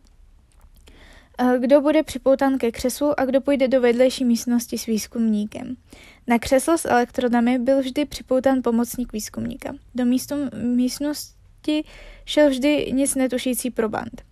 kdo 1.58 1.80
bude 1.80 2.02
připoután 2.02 2.58
ke 2.58 2.72
křeslu 2.72 3.20
a 3.20 3.24
kdo 3.24 3.40
půjde 3.40 3.68
do 3.68 3.80
vedlejší 3.80 4.24
místnosti 4.24 4.78
s 4.78 4.86
výzkumníkem. 4.86 5.76
Na 6.26 6.38
křeslo 6.38 6.78
s 6.78 6.84
elektrodami 6.84 7.58
byl 7.58 7.80
vždy 7.80 8.04
připoután 8.04 8.62
pomocník 8.62 9.12
výzkumníka. 9.12 9.74
Do 9.94 10.04
místu, 10.04 10.34
místnosti 10.62 11.84
šel 12.24 12.50
vždy 12.50 12.92
nic 12.92 13.14
netušící 13.14 13.70
proband. 13.70 14.27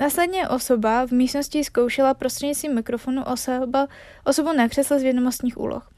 Následně 0.00 0.48
osoba 0.48 1.06
v 1.06 1.10
místnosti 1.10 1.64
zkoušela 1.64 2.14
prostřednictvím 2.14 2.74
mikrofonu 2.74 3.24
osoba, 3.24 3.88
osobu 4.24 4.52
na 4.52 4.68
křesle 4.68 4.98
z 5.00 5.02
vědomostních 5.02 5.58
úloh. 5.58 5.90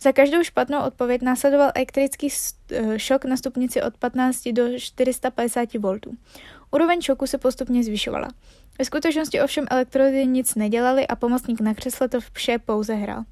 Za 0.00 0.12
každou 0.12 0.42
špatnou 0.42 0.82
odpověď 0.86 1.22
následoval 1.22 1.70
elektrický 1.74 2.28
eh, 2.72 2.98
šok 2.98 3.24
na 3.24 3.36
stupnici 3.36 3.82
od 3.82 3.96
15 3.96 4.48
do 4.48 4.78
450 4.78 5.74
V. 5.74 6.00
Úroveň 6.70 7.00
šoku 7.00 7.26
se 7.26 7.38
postupně 7.38 7.84
zvyšovala. 7.84 8.28
Ve 8.78 8.84
skutečnosti 8.84 9.40
ovšem 9.40 9.66
elektrody 9.70 10.26
nic 10.26 10.54
nedělali 10.54 11.06
a 11.06 11.16
pomocník 11.16 11.60
na 11.60 11.74
křesle 11.74 12.08
to 12.08 12.18
vše 12.32 12.58
pouze 12.58 12.94
hrál. 12.94 13.24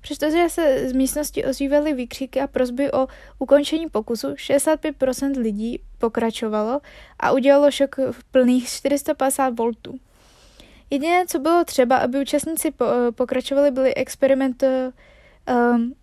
Přestože 0.00 0.48
se 0.48 0.88
z 0.88 0.92
místnosti 0.92 1.44
ozývaly 1.44 1.92
výkřiky 1.92 2.40
a 2.40 2.46
prozby 2.46 2.92
o 2.92 3.06
ukončení 3.38 3.88
pokusu, 3.88 4.28
65% 4.28 5.40
lidí 5.40 5.80
pokračovalo 5.98 6.80
a 7.20 7.32
udělalo 7.32 7.70
šok 7.70 7.96
v 8.10 8.24
plných 8.24 8.68
450 8.68 9.54
V. 9.58 9.72
Jediné, 10.90 11.26
co 11.26 11.38
bylo 11.38 11.64
třeba, 11.64 11.96
aby 11.96 12.20
účastníci 12.20 12.70
po, 12.70 12.84
pokračovali, 13.14 13.70
byly 13.70 13.94
experiment, 13.94 14.62
um, 14.62 15.94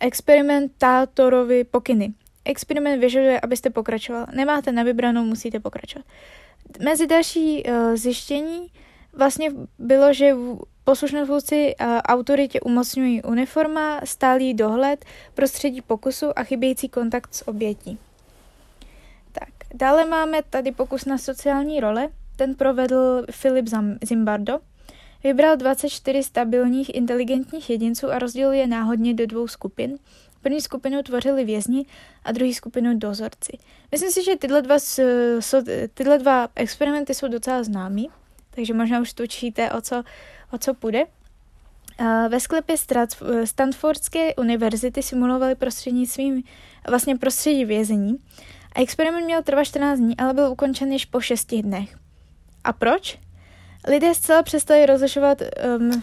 experimentátorovi 0.00 1.64
pokyny. 1.64 2.12
Experiment 2.44 3.00
vyžaduje, 3.00 3.40
abyste 3.40 3.70
pokračoval. 3.70 4.26
Nemáte 4.34 4.72
na 4.72 4.82
vybranou, 4.82 5.24
musíte 5.24 5.60
pokračovat. 5.60 6.06
Mezi 6.84 7.06
další 7.06 7.62
uh, 7.62 7.94
zjištění 7.94 8.72
vlastně 9.12 9.50
bylo, 9.78 10.12
že 10.12 10.34
poslušnostvůci 10.84 11.74
uh, 11.80 11.86
autoritě 11.86 12.60
umocňují 12.60 13.22
uniforma, 13.22 14.00
stálý 14.04 14.54
dohled, 14.54 15.04
prostředí 15.34 15.80
pokusu 15.82 16.38
a 16.38 16.42
chybějící 16.42 16.88
kontakt 16.88 17.34
s 17.34 17.48
obětí. 17.48 17.98
Dále 19.74 20.04
máme 20.04 20.38
tady 20.50 20.72
pokus 20.72 21.04
na 21.04 21.18
sociální 21.18 21.80
role. 21.80 22.08
Ten 22.36 22.54
provedl 22.54 23.26
Filip 23.30 23.66
Zimbardo. 24.02 24.58
Vybral 25.24 25.56
24 25.56 26.22
stabilních, 26.22 26.94
inteligentních 26.94 27.70
jedinců 27.70 28.10
a 28.10 28.18
rozdělil 28.18 28.52
je 28.52 28.66
náhodně 28.66 29.14
do 29.14 29.26
dvou 29.26 29.48
skupin. 29.48 29.98
První 30.42 30.60
skupinu 30.60 31.02
tvořili 31.02 31.44
vězni 31.44 31.86
a 32.24 32.32
druhý 32.32 32.54
skupinu 32.54 32.98
dozorci. 32.98 33.58
Myslím 33.92 34.10
si, 34.10 34.24
že 34.24 34.36
tyhle 34.36 34.62
dva, 34.62 34.76
tyhle 35.94 36.18
dva 36.18 36.48
experimenty 36.54 37.14
jsou 37.14 37.28
docela 37.28 37.62
známý, 37.62 38.10
takže 38.50 38.74
možná 38.74 39.00
už 39.00 39.12
tučíte, 39.12 39.70
o 39.70 39.80
co, 39.80 40.02
o 40.52 40.58
co 40.58 40.74
půjde. 40.74 41.04
Ve 42.28 42.40
sklepě 42.40 42.76
Stanfordské 43.44 44.34
univerzity 44.34 45.02
simulovali 45.02 45.54
prostřednictvím 45.54 46.42
vlastně 46.88 47.16
prostředí 47.16 47.64
vězení 47.64 48.16
experiment 48.74 49.24
měl 49.24 49.42
trvat 49.42 49.64
14 49.64 49.98
dní, 49.98 50.16
ale 50.16 50.34
byl 50.34 50.50
ukončen 50.50 50.92
již 50.92 51.04
po 51.04 51.20
6 51.20 51.54
dnech. 51.54 51.96
A 52.64 52.72
proč? 52.72 53.18
Lidé 53.88 54.14
zcela 54.14 54.42
přestali 54.42 54.86
rozlišovat 54.86 55.42
um, 55.78 56.02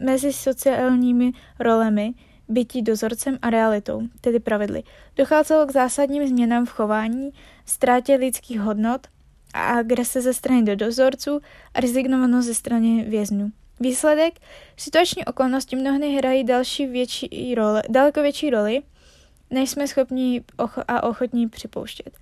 mezi 0.00 0.32
sociálními 0.32 1.32
rolemi, 1.60 2.14
bytí 2.48 2.82
dozorcem 2.82 3.38
a 3.42 3.50
realitou, 3.50 4.02
tedy 4.20 4.40
pravidly. 4.40 4.82
Docházelo 5.16 5.66
k 5.66 5.72
zásadním 5.72 6.28
změnám 6.28 6.66
v 6.66 6.70
chování, 6.70 7.30
ztrátě 7.66 8.14
lidských 8.14 8.60
hodnot 8.60 9.06
a 9.54 9.60
agrese 9.60 10.20
ze 10.20 10.34
strany 10.34 10.62
do 10.62 10.76
dozorců 10.76 11.40
a 11.74 11.80
rezignovanost 11.80 12.46
ze 12.48 12.54
strany 12.54 13.04
vězňů. 13.08 13.50
Výsledek? 13.80 14.34
Situační 14.76 15.24
okolnosti 15.24 15.76
mnohdy 15.76 16.16
hrají 16.16 16.44
další 16.44 16.86
větší 16.86 17.54
role, 17.54 17.82
daleko 17.88 18.22
větší 18.22 18.50
roli, 18.50 18.82
než 19.50 19.70
jsme 19.70 19.88
schopni 19.88 20.44
a 20.88 21.02
ochotní 21.02 21.48
připouštět. 21.48 22.18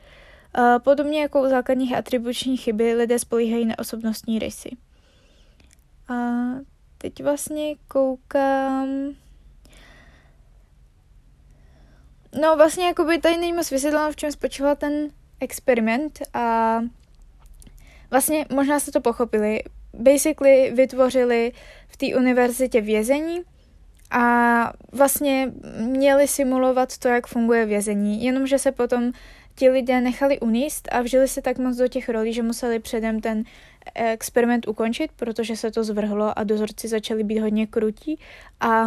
Podobně 0.85 1.21
jako 1.21 1.42
u 1.42 1.49
základních 1.49 1.97
atribučních 1.97 2.61
chyby 2.61 2.95
lidé 2.95 3.18
spolíhají 3.18 3.66
na 3.66 3.78
osobnostní 3.78 4.38
rysy. 4.38 4.71
A 6.09 6.14
teď 6.99 7.23
vlastně 7.23 7.75
koukám... 7.88 8.88
No 12.40 12.56
vlastně 12.56 12.95
by 13.06 13.18
tady 13.18 13.37
není 13.37 13.52
moc 13.52 13.71
vysvětleno, 13.71 14.12
v 14.12 14.16
čem 14.16 14.33
spočíval 14.33 14.76
ten 14.76 15.09
experiment 15.40 16.18
a 16.35 16.80
vlastně 18.11 18.47
možná 18.52 18.80
jste 18.80 18.92
to 18.92 19.00
pochopili. 19.00 19.62
Basically 19.95 20.71
vytvořili 20.75 21.52
v 21.88 21.97
té 21.97 22.06
univerzitě 22.16 22.80
vězení 22.80 23.40
a 24.10 24.72
vlastně 24.92 25.52
měli 25.78 26.28
simulovat 26.28 26.98
to, 26.98 27.08
jak 27.08 27.26
funguje 27.26 27.66
vězení, 27.66 28.25
jenomže 28.25 28.58
se 28.58 28.72
potom 28.72 29.12
ti 29.54 29.68
lidé 29.70 30.00
nechali 30.00 30.40
uníst 30.40 30.88
a 30.92 31.00
vžili 31.00 31.28
se 31.28 31.42
tak 31.42 31.58
moc 31.58 31.76
do 31.76 31.88
těch 31.88 32.08
rolí, 32.08 32.32
že 32.32 32.42
museli 32.42 32.78
předem 32.78 33.20
ten 33.20 33.44
experiment 33.94 34.68
ukončit, 34.68 35.10
protože 35.16 35.56
se 35.56 35.70
to 35.70 35.84
zvrhlo 35.84 36.38
a 36.38 36.44
dozorci 36.44 36.88
začali 36.88 37.25
být 37.25 37.38
hodně 37.38 37.66
krutí 37.66 38.18
a 38.60 38.86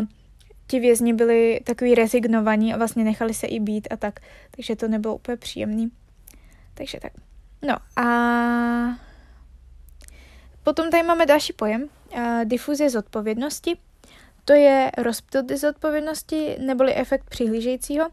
ti 0.68 0.80
vězni 0.80 1.14
byli 1.14 1.60
takový 1.64 1.96
rezignovaní 1.96 2.74
a 2.74 2.78
vlastně 2.78 3.04
nechali 3.04 3.34
se 3.34 3.48
i 3.48 3.60
být 3.60 3.88
a 3.92 3.98
tak, 3.98 4.20
takže 4.52 4.76
to 4.76 4.88
nebylo 4.88 5.16
úplně 5.16 5.38
příjemný. 5.38 5.92
Takže 6.74 7.00
tak. 7.02 7.12
No 7.68 7.76
a 8.04 9.00
potom 10.64 10.90
tady 10.90 11.04
máme 11.04 11.26
další 11.26 11.54
pojem, 11.54 11.84
uh, 11.84 12.46
difuze 12.46 12.90
zodpovědnosti. 12.90 13.78
To 14.50 14.56
je 14.56 14.92
rozptyl 14.98 15.44
zodpovědnosti 15.58 16.58
neboli 16.60 16.96
efekt 16.96 17.30
přihlížejícího. 17.30 18.10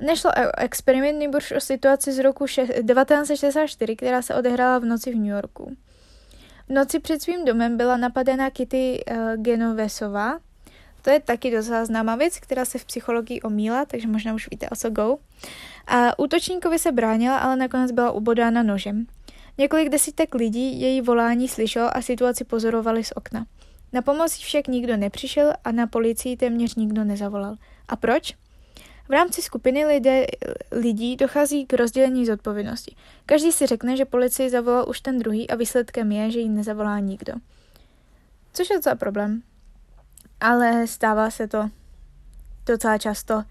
Nešlo 0.00 0.30
o 0.30 0.58
experiment, 0.58 1.18
nebo 1.18 1.38
o 1.56 1.60
situaci 1.60 2.12
z 2.12 2.18
roku 2.18 2.46
1964, 2.46 3.96
která 3.96 4.22
se 4.22 4.34
odehrála 4.34 4.78
v 4.78 4.84
noci 4.84 5.10
v 5.10 5.14
New 5.14 5.26
Yorku. 5.26 5.76
V 6.68 6.72
noci 6.72 7.00
před 7.00 7.22
svým 7.22 7.44
domem 7.44 7.76
byla 7.76 7.96
napadena 7.96 8.50
Kitty 8.50 9.04
uh, 9.10 9.16
Genovesová, 9.42 10.38
to 11.02 11.10
je 11.10 11.20
taky 11.20 11.50
docela 11.50 11.84
známá 11.84 12.16
věc, 12.16 12.38
která 12.38 12.64
se 12.64 12.78
v 12.78 12.84
psychologii 12.84 13.40
omíla, 13.42 13.84
takže 13.84 14.08
možná 14.08 14.34
už 14.34 14.50
víte, 14.50 14.70
o 14.70 14.76
co 14.76 14.90
go. 14.90 15.16
A 15.86 16.18
útočníkovi 16.18 16.78
se 16.78 16.92
bránila, 16.92 17.38
ale 17.38 17.56
nakonec 17.56 17.92
byla 17.92 18.10
ubodána 18.10 18.62
nožem. 18.62 19.06
Několik 19.58 19.88
desítek 19.88 20.34
lidí 20.34 20.80
její 20.80 21.00
volání 21.00 21.48
slyšelo 21.48 21.96
a 21.96 22.02
situaci 22.02 22.44
pozorovali 22.44 23.04
z 23.04 23.12
okna. 23.14 23.46
Na 23.96 24.02
pomoc 24.02 24.32
však 24.32 24.68
nikdo 24.68 24.96
nepřišel 24.96 25.52
a 25.64 25.72
na 25.72 25.86
policii 25.86 26.36
téměř 26.36 26.74
nikdo 26.74 27.04
nezavolal. 27.04 27.56
A 27.88 27.96
proč? 27.96 28.36
V 29.08 29.10
rámci 29.10 29.42
skupiny 29.42 29.86
lidé, 29.86 30.26
lidí 30.72 31.16
dochází 31.16 31.66
k 31.66 31.72
rozdělení 31.72 32.26
zodpovědnosti. 32.26 32.96
Každý 33.26 33.52
si 33.52 33.66
řekne, 33.66 33.96
že 33.96 34.04
policii 34.04 34.50
zavolal 34.50 34.84
už 34.88 35.00
ten 35.00 35.18
druhý 35.18 35.50
a 35.50 35.56
výsledkem 35.56 36.12
je, 36.12 36.30
že 36.30 36.40
ji 36.40 36.48
nezavolá 36.48 36.98
nikdo. 36.98 37.32
Což 38.52 38.70
je 38.70 38.82
za 38.82 38.94
problém? 38.94 39.42
ale 40.40 40.86
stává 40.86 41.30
se 41.30 41.48
to 41.48 41.70
docela 42.66 42.98
často 42.98 43.42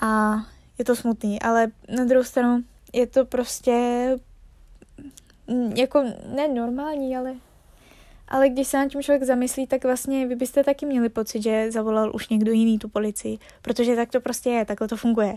a 0.00 0.34
je 0.78 0.84
to 0.84 0.96
smutný, 0.96 1.42
ale 1.42 1.66
na 1.96 2.04
druhou 2.04 2.24
stranu 2.24 2.64
je 2.92 3.06
to 3.06 3.24
prostě 3.24 4.08
jako 5.76 6.04
nenormální, 6.34 7.16
ale 7.16 7.34
ale 8.34 8.48
když 8.48 8.68
se 8.68 8.76
na 8.76 8.88
tím 8.88 9.02
člověk 9.02 9.22
zamyslí, 9.22 9.66
tak 9.66 9.84
vlastně 9.84 10.26
vy 10.26 10.36
byste 10.36 10.64
taky 10.64 10.86
měli 10.86 11.08
pocit, 11.08 11.42
že 11.42 11.70
zavolal 11.70 12.10
už 12.14 12.28
někdo 12.28 12.52
jiný 12.52 12.78
tu 12.78 12.88
policii, 12.88 13.38
protože 13.62 13.96
tak 13.96 14.10
to 14.10 14.20
prostě 14.20 14.50
je, 14.50 14.64
takhle 14.64 14.88
to 14.88 14.96
funguje. 14.96 15.34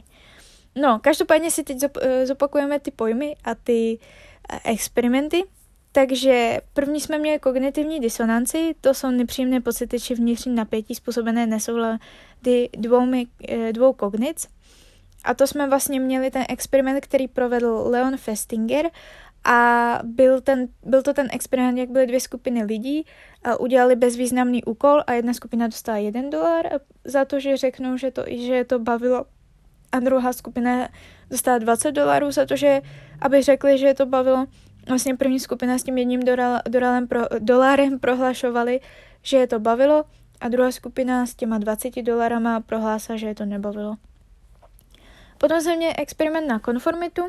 No, 0.75 0.99
každopádně 0.99 1.51
si 1.51 1.63
teď 1.63 1.77
eh, 2.01 2.25
zopakujeme 2.25 2.79
ty 2.79 2.91
pojmy 2.91 3.35
a 3.43 3.55
ty 3.55 3.99
eh, 4.49 4.59
experimenty. 4.71 5.43
Takže 5.91 6.57
první 6.73 7.01
jsme 7.01 7.19
měli 7.19 7.39
kognitivní 7.39 7.99
disonanci, 7.99 8.75
to 8.81 8.93
jsou 8.93 9.11
nepříjemné 9.11 9.61
pocity 9.61 9.99
či 9.99 10.15
vnitřní 10.15 10.55
napětí 10.55 10.95
způsobené 10.95 11.45
nesoulady 11.45 12.69
dvou, 12.77 13.07
eh, 13.47 13.73
dvou 13.73 13.93
kognic. 13.93 14.47
A 15.23 15.33
to 15.33 15.47
jsme 15.47 15.69
vlastně 15.69 15.99
měli 15.99 16.31
ten 16.31 16.45
experiment, 16.49 17.05
který 17.05 17.27
provedl 17.27 17.83
Leon 17.85 18.17
Festinger 18.17 18.89
a 19.47 19.99
byl, 20.03 20.41
ten, 20.41 20.67
byl 20.83 21.01
to 21.01 21.13
ten 21.13 21.27
experiment, 21.31 21.77
jak 21.77 21.89
byly 21.89 22.07
dvě 22.07 22.19
skupiny 22.19 22.63
lidí, 22.63 23.05
a 23.43 23.59
udělali 23.59 23.95
bezvýznamný 23.95 24.63
úkol 24.63 25.03
a 25.07 25.13
jedna 25.13 25.33
skupina 25.33 25.67
dostala 25.67 25.97
jeden 25.97 26.29
dolar 26.29 26.65
za 27.03 27.25
to, 27.25 27.39
že 27.39 27.57
řeknou, 27.57 27.97
že 27.97 28.11
to, 28.11 28.23
že 28.27 28.63
to 28.63 28.79
bavilo 28.79 29.25
a 29.91 29.99
druhá 29.99 30.33
skupina 30.33 30.89
dostala 31.29 31.57
20 31.57 31.91
dolarů 31.91 32.31
za 32.31 32.45
to, 32.45 32.55
že 32.55 32.81
aby 33.21 33.41
řekli, 33.41 33.77
že 33.77 33.93
to 33.93 34.05
bavilo. 34.05 34.45
Vlastně 34.87 35.15
první 35.15 35.39
skupina 35.39 35.77
s 35.77 35.83
tím 35.83 35.97
jedním 35.97 36.19
dolarem, 36.69 37.07
pro, 37.07 37.21
dolarem 37.39 37.99
prohlašovali, 37.99 38.79
že 39.21 39.37
je 39.37 39.47
to 39.47 39.59
bavilo 39.59 40.05
a 40.41 40.47
druhá 40.49 40.71
skupina 40.71 41.25
s 41.25 41.35
těma 41.35 41.57
20 41.57 42.01
dolarama 42.01 42.59
prohlásila, 42.59 43.17
že 43.17 43.27
je 43.27 43.35
to 43.35 43.45
nebavilo. 43.45 43.95
Potom 45.37 45.61
jsem 45.61 45.77
měl 45.77 45.93
experiment 45.97 46.47
na 46.47 46.59
konformitu, 46.59 47.21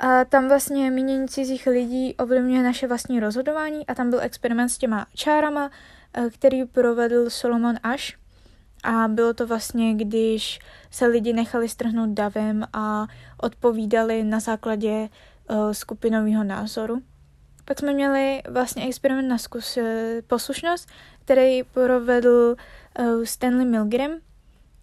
a 0.00 0.24
tam 0.24 0.48
vlastně 0.48 0.90
mínění 0.90 1.28
cizích 1.28 1.66
lidí 1.66 2.14
ovlivňuje 2.14 2.62
naše 2.62 2.86
vlastní 2.86 3.20
rozhodování 3.20 3.86
a 3.86 3.94
tam 3.94 4.10
byl 4.10 4.20
experiment 4.20 4.70
s 4.70 4.78
těma 4.78 5.06
čárama, 5.14 5.70
eh, 6.14 6.30
který 6.30 6.64
provedl 6.64 7.30
Solomon 7.30 7.76
Ash. 7.82 8.20
A 8.84 9.08
bylo 9.08 9.34
to 9.34 9.46
vlastně, 9.46 9.94
když 9.94 10.58
se 10.90 11.06
lidi 11.06 11.32
nechali 11.32 11.68
strhnout 11.68 12.10
davem 12.10 12.64
a 12.72 13.06
odpovídali 13.42 14.24
na 14.24 14.40
základě 14.40 15.08
uh, 15.50 15.72
skupinového 15.72 16.44
názoru. 16.44 17.02
Pak 17.64 17.78
jsme 17.78 17.92
měli 17.92 18.42
vlastně 18.48 18.86
experiment 18.86 19.28
na 19.28 19.38
zkus 19.38 19.76
eh, 19.76 20.22
poslušnost, 20.26 20.88
který 21.24 21.62
provedl 21.62 22.56
Stanley 23.24 23.66
Milgram 23.66 24.10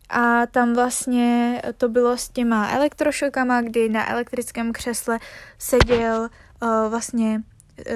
a 0.09 0.45
tam 0.45 0.73
vlastně 0.73 1.61
to 1.77 1.89
bylo 1.89 2.17
s 2.17 2.29
těma 2.29 2.69
elektrošokama, 2.69 3.61
kdy 3.61 3.89
na 3.89 4.11
elektrickém 4.11 4.73
křesle 4.73 5.19
seděl 5.57 6.29
uh, 6.61 6.69
vlastně 6.89 7.41
uh, 7.77 7.93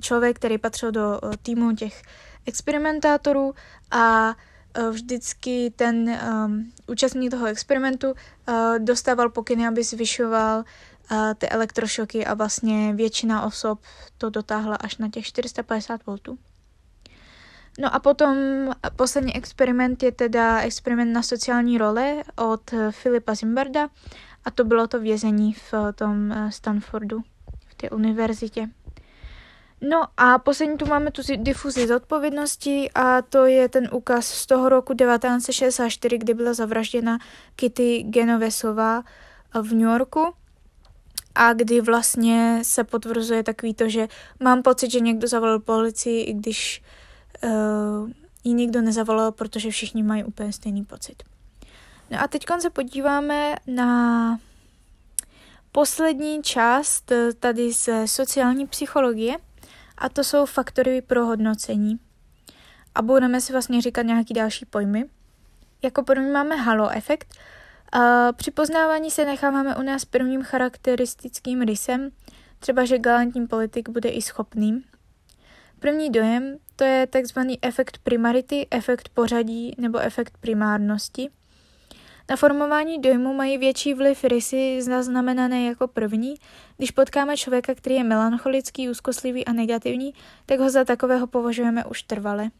člověk, 0.00 0.36
který 0.36 0.58
patřil 0.58 0.90
do 0.90 1.20
uh, 1.22 1.32
týmu 1.42 1.74
těch 1.74 2.02
experimentátorů 2.46 3.54
a 3.90 4.28
uh, 4.78 4.88
vždycky 4.90 5.72
ten 5.76 6.18
um, 6.44 6.72
účastník 6.86 7.30
toho 7.30 7.46
experimentu 7.46 8.10
uh, 8.10 8.78
dostával 8.78 9.30
pokyny, 9.30 9.66
aby 9.66 9.84
zvyšoval 9.84 10.58
uh, 10.58 11.34
ty 11.38 11.48
elektrošoky 11.48 12.26
a 12.26 12.34
vlastně 12.34 12.94
většina 12.94 13.42
osob 13.42 13.80
to 14.18 14.30
dotáhla 14.30 14.76
až 14.76 14.96
na 14.96 15.08
těch 15.08 15.26
450 15.26 16.06
voltů. 16.06 16.38
No 17.78 17.94
a 17.94 17.98
potom 17.98 18.36
poslední 18.96 19.36
experiment 19.36 20.02
je 20.02 20.12
teda 20.12 20.60
experiment 20.60 21.12
na 21.12 21.22
sociální 21.22 21.78
role 21.78 22.22
od 22.36 22.74
Filipa 22.90 23.34
Zimbarda 23.34 23.88
a 24.44 24.50
to 24.50 24.64
bylo 24.64 24.86
to 24.86 25.00
vězení 25.00 25.52
v 25.52 25.74
tom 25.94 26.32
eh, 26.32 26.52
Stanfordu, 26.52 27.22
v 27.68 27.74
té 27.74 27.90
univerzitě. 27.90 28.68
No 29.80 30.02
a 30.16 30.38
poslední 30.38 30.76
tu 30.76 30.86
máme 30.86 31.10
tu 31.10 31.22
difuzi 31.36 31.86
zodpovědnosti 31.86 32.90
a 32.94 33.22
to 33.22 33.46
je 33.46 33.68
ten 33.68 33.88
úkaz 33.92 34.26
z 34.26 34.46
toho 34.46 34.68
roku 34.68 34.94
1964, 34.94 36.18
kdy 36.18 36.34
byla 36.34 36.54
zavražděna 36.54 37.18
Kitty 37.56 38.02
Genovesová 38.02 39.02
v 39.62 39.72
New 39.72 39.88
Yorku 39.88 40.34
a 41.34 41.52
kdy 41.52 41.80
vlastně 41.80 42.58
se 42.62 42.84
potvrzuje 42.84 43.42
takový 43.42 43.74
to, 43.74 43.88
že 43.88 44.08
mám 44.40 44.62
pocit, 44.62 44.90
že 44.90 45.00
někdo 45.00 45.28
zavolal 45.28 45.58
policii, 45.58 46.22
i 46.22 46.32
když 46.32 46.82
uh, 47.44 48.10
ji 48.44 48.54
nikdo 48.54 48.82
nezavolal, 48.82 49.32
protože 49.32 49.70
všichni 49.70 50.02
mají 50.02 50.24
úplně 50.24 50.52
stejný 50.52 50.84
pocit. 50.84 51.22
No 52.10 52.22
a 52.22 52.28
teď 52.28 52.46
se 52.58 52.70
podíváme 52.70 53.54
na 53.66 54.38
poslední 55.72 56.42
část 56.42 57.12
eh, 57.12 57.32
tady 57.32 57.72
ze 57.72 58.08
sociální 58.08 58.66
psychologie 58.66 59.36
a 59.98 60.08
to 60.08 60.24
jsou 60.24 60.46
faktory 60.46 61.02
pro 61.02 61.26
hodnocení. 61.26 61.98
A 62.94 63.02
budeme 63.02 63.40
si 63.40 63.52
vlastně 63.52 63.80
říkat 63.80 64.02
nějaký 64.02 64.34
další 64.34 64.64
pojmy. 64.64 65.04
Jako 65.82 66.02
první 66.02 66.30
máme 66.30 66.56
halo 66.56 66.90
efekt. 66.90 67.34
A 67.92 68.32
při 68.32 68.50
poznávání 68.50 69.10
se 69.10 69.24
necháváme 69.24 69.76
u 69.76 69.82
nás 69.82 70.04
prvním 70.04 70.42
charakteristickým 70.42 71.62
rysem, 71.62 72.10
třeba 72.58 72.84
že 72.84 72.98
galantní 72.98 73.46
politik 73.46 73.88
bude 73.88 74.08
i 74.08 74.22
schopný. 74.22 74.82
První 75.80 76.10
dojem 76.10 76.56
to 76.76 76.84
je 76.84 77.06
takzvaný 77.06 77.58
efekt 77.62 77.98
primarity, 77.98 78.66
efekt 78.70 79.08
pořadí 79.08 79.74
nebo 79.78 79.98
efekt 79.98 80.38
primárnosti. 80.40 81.30
Na 82.30 82.36
formování 82.36 83.00
dojmu 83.00 83.34
mají 83.34 83.58
větší 83.58 83.94
vliv 83.94 84.24
rysy 84.24 84.82
zaznamenané 84.82 85.66
jako 85.66 85.88
první. 85.88 86.34
Když 86.76 86.90
potkáme 86.90 87.36
člověka, 87.36 87.74
který 87.74 87.94
je 87.94 88.04
melancholický, 88.04 88.90
úzkoslivý 88.90 89.44
a 89.44 89.52
negativní, 89.52 90.14
tak 90.46 90.60
ho 90.60 90.70
za 90.70 90.84
takového 90.84 91.26
považujeme 91.26 91.84
už 91.84 92.02
trvale. 92.02 92.50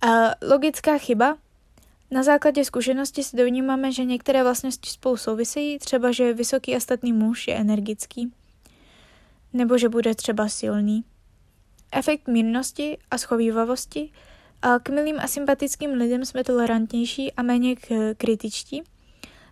A 0.00 0.34
logická 0.48 0.98
chyba. 0.98 1.36
Na 2.10 2.22
základě 2.22 2.64
zkušenosti 2.64 3.24
se 3.24 3.36
dovnímáme, 3.36 3.92
že 3.92 4.04
některé 4.04 4.42
vlastnosti 4.42 4.90
spolu 4.90 5.16
souvisejí, 5.16 5.78
třeba 5.78 6.12
že 6.12 6.32
vysoký 6.32 6.76
a 6.76 6.80
statný 6.80 7.12
muž 7.12 7.48
je 7.48 7.54
energický, 7.54 8.32
nebo 9.52 9.78
že 9.78 9.88
bude 9.88 10.14
třeba 10.14 10.48
silný 10.48 11.04
efekt 11.94 12.28
mírnosti 12.28 12.98
a 13.10 13.18
schovývavosti 13.18 14.10
k 14.82 14.88
milým 14.88 15.20
a 15.20 15.26
sympatickým 15.26 15.90
lidem 15.90 16.24
jsme 16.24 16.44
tolerantnější 16.44 17.32
a 17.32 17.42
méně 17.42 17.76
kritičtí, 18.16 18.82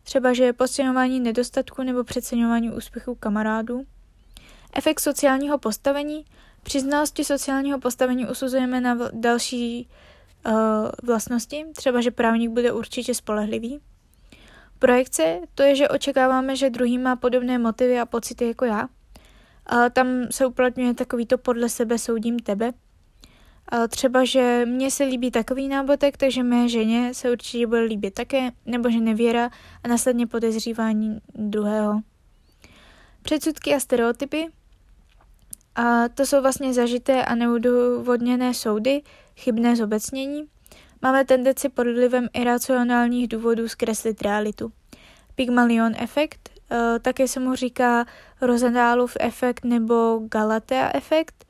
třeba 0.03 0.33
že 0.33 0.53
podceňování 0.53 1.21
nedostatku 1.21 1.83
nebo 1.83 2.05
přeceňování 2.05 2.71
úspěchů 2.71 3.15
kamarádů. 3.15 3.83
Efekt 4.75 5.01
sociálního 5.01 5.59
postavení. 5.59 6.25
Při 6.63 6.81
znalosti 6.81 7.25
sociálního 7.25 7.81
postavení 7.81 8.27
usuzujeme 8.27 8.81
na 8.81 8.99
další 9.13 9.89
uh, 10.47 10.53
vlastnosti, 11.03 11.65
třeba 11.77 12.01
že 12.01 12.11
právník 12.11 12.51
bude 12.51 12.73
určitě 12.73 13.15
spolehlivý. 13.15 13.81
Projekce, 14.79 15.41
to 15.55 15.63
je, 15.63 15.77
že 15.77 15.89
očekáváme, 15.89 16.57
že 16.57 16.71
druhý 16.71 16.99
má 16.99 17.17
podobné 17.17 17.59
motivy 17.59 18.01
a 18.01 18.07
pocity 18.07 18.47
jako 18.47 18.65
já– 18.65 18.89
a 19.67 19.91
tam 19.91 20.07
se 20.31 20.47
uplatňuje 20.47 20.95
takový 20.95 21.27
to 21.27 21.39
podle 21.39 21.69
sebe 21.69 21.99
soudím 21.99 22.39
tebe. 22.39 22.73
A 23.69 23.89
třeba, 23.89 24.25
že 24.25 24.63
mně 24.67 24.91
se 24.91 25.05
líbí 25.05 25.31
takový 25.31 25.69
nábotek, 25.69 26.17
takže 26.17 26.43
mé 26.43 26.69
ženě 26.69 27.15
se 27.15 27.31
určitě 27.31 27.67
bude 27.67 27.81
líbit 27.81 28.15
také, 28.15 28.51
nebo 28.67 28.91
že 28.91 29.01
nevěra 29.01 29.51
a 29.85 29.89
následně 29.89 30.27
podezřívání 30.27 31.19
druhého. 31.35 32.01
Předsudky 33.23 33.75
a 33.75 33.81
stereotypy. 33.81 34.47
A 35.75 36.09
to 36.09 36.27
jsou 36.27 36.43
vlastně 36.43 36.73
zažité 36.75 37.25
a 37.25 37.35
neudůvodněné 37.35 38.55
soudy, 38.55 39.03
chybné 39.37 39.77
zobecnění. 39.77 40.45
Máme 41.03 41.25
tendenci 41.25 41.69
pod 41.69 41.87
vlivem 41.87 42.29
iracionálních 42.35 43.29
důvodů 43.29 43.69
zkreslit 43.69 44.23
realitu. 44.23 44.73
Pygmalion 45.35 45.93
efekt, 45.99 46.51
také 47.03 47.29
se 47.29 47.41
mu 47.41 47.55
říká 47.55 48.07
Rosendálův 48.41 49.17
efekt 49.21 49.65
nebo 49.65 50.21
Galatea 50.29 50.91
efekt. 50.95 51.45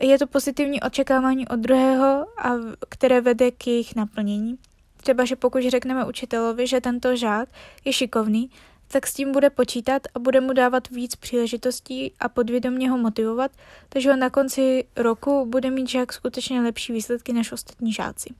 Je 0.00 0.18
to 0.18 0.26
pozitivní 0.26 0.80
očekávání 0.80 1.48
od 1.48 1.56
druhého, 1.56 2.26
a 2.38 2.50
které 2.88 3.20
vede 3.20 3.50
k 3.50 3.66
jejich 3.66 3.96
naplnění. 3.96 4.58
Třeba, 4.96 5.24
že 5.24 5.36
pokud 5.36 5.62
řekneme 5.68 6.04
učitelovi, 6.04 6.66
že 6.66 6.80
tento 6.80 7.16
žák 7.16 7.48
je 7.84 7.92
šikovný, 7.92 8.50
tak 8.88 9.06
s 9.06 9.14
tím 9.14 9.32
bude 9.32 9.50
počítat 9.50 10.02
a 10.14 10.18
bude 10.18 10.40
mu 10.40 10.52
dávat 10.52 10.90
víc 10.90 11.16
příležitostí 11.16 12.12
a 12.20 12.28
podvědomě 12.28 12.90
ho 12.90 12.98
motivovat, 12.98 13.50
takže 13.88 14.10
ho 14.10 14.16
na 14.16 14.30
konci 14.30 14.84
roku 14.96 15.46
bude 15.46 15.70
mít 15.70 15.88
žák 15.88 16.12
skutečně 16.12 16.60
lepší 16.60 16.92
výsledky 16.92 17.32
než 17.32 17.52
ostatní 17.52 17.92
žáci. 17.92 18.34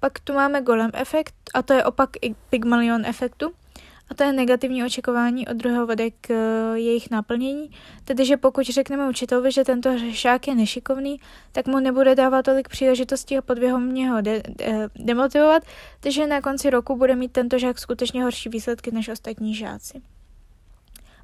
Pak 0.00 0.20
tu 0.20 0.32
máme 0.32 0.62
golem 0.62 0.90
efekt 0.94 1.34
a 1.54 1.62
to 1.62 1.72
je 1.72 1.84
opak 1.84 2.10
Pygmalion 2.50 3.06
efektu 3.06 3.52
a 4.10 4.14
to 4.14 4.22
je 4.24 4.32
negativní 4.32 4.84
očekování 4.84 5.48
od 5.48 5.56
druhého 5.56 5.86
vede 5.86 6.10
k 6.10 6.30
eh, 6.30 6.78
jejich 6.78 7.10
naplnění, 7.10 7.70
tedy 8.04 8.24
že 8.24 8.36
pokud 8.36 8.66
řekneme 8.66 9.08
učitelovi, 9.08 9.52
že 9.52 9.64
tento 9.64 9.98
řešák 9.98 10.48
je 10.48 10.54
nešikovný, 10.54 11.20
tak 11.52 11.66
mu 11.66 11.80
nebude 11.80 12.14
dávat 12.14 12.44
tolik 12.44 12.68
příležitostí 12.68 13.38
a 13.38 13.42
podvěhomě 13.42 14.10
ho 14.10 14.20
de- 14.20 14.42
de- 14.48 14.88
demotivovat, 14.96 15.62
takže 16.00 16.26
na 16.26 16.40
konci 16.40 16.70
roku 16.70 16.96
bude 16.96 17.16
mít 17.16 17.32
tento 17.32 17.58
žák 17.58 17.78
skutečně 17.78 18.22
horší 18.22 18.48
výsledky 18.48 18.90
než 18.90 19.08
ostatní 19.08 19.54
žáci. 19.54 20.02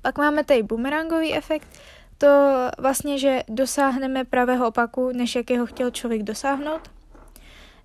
Pak 0.03 0.19
máme 0.19 0.45
tady 0.45 0.63
bumerangový 0.63 1.35
efekt, 1.35 1.69
to 2.19 2.27
vlastně, 2.79 3.19
že 3.19 3.43
dosáhneme 3.49 4.25
pravého 4.25 4.69
opaku, 4.69 5.13
než 5.13 5.35
jakého 5.35 5.67
chtěl 5.67 5.91
člověk 5.91 6.23
dosáhnout. 6.23 6.81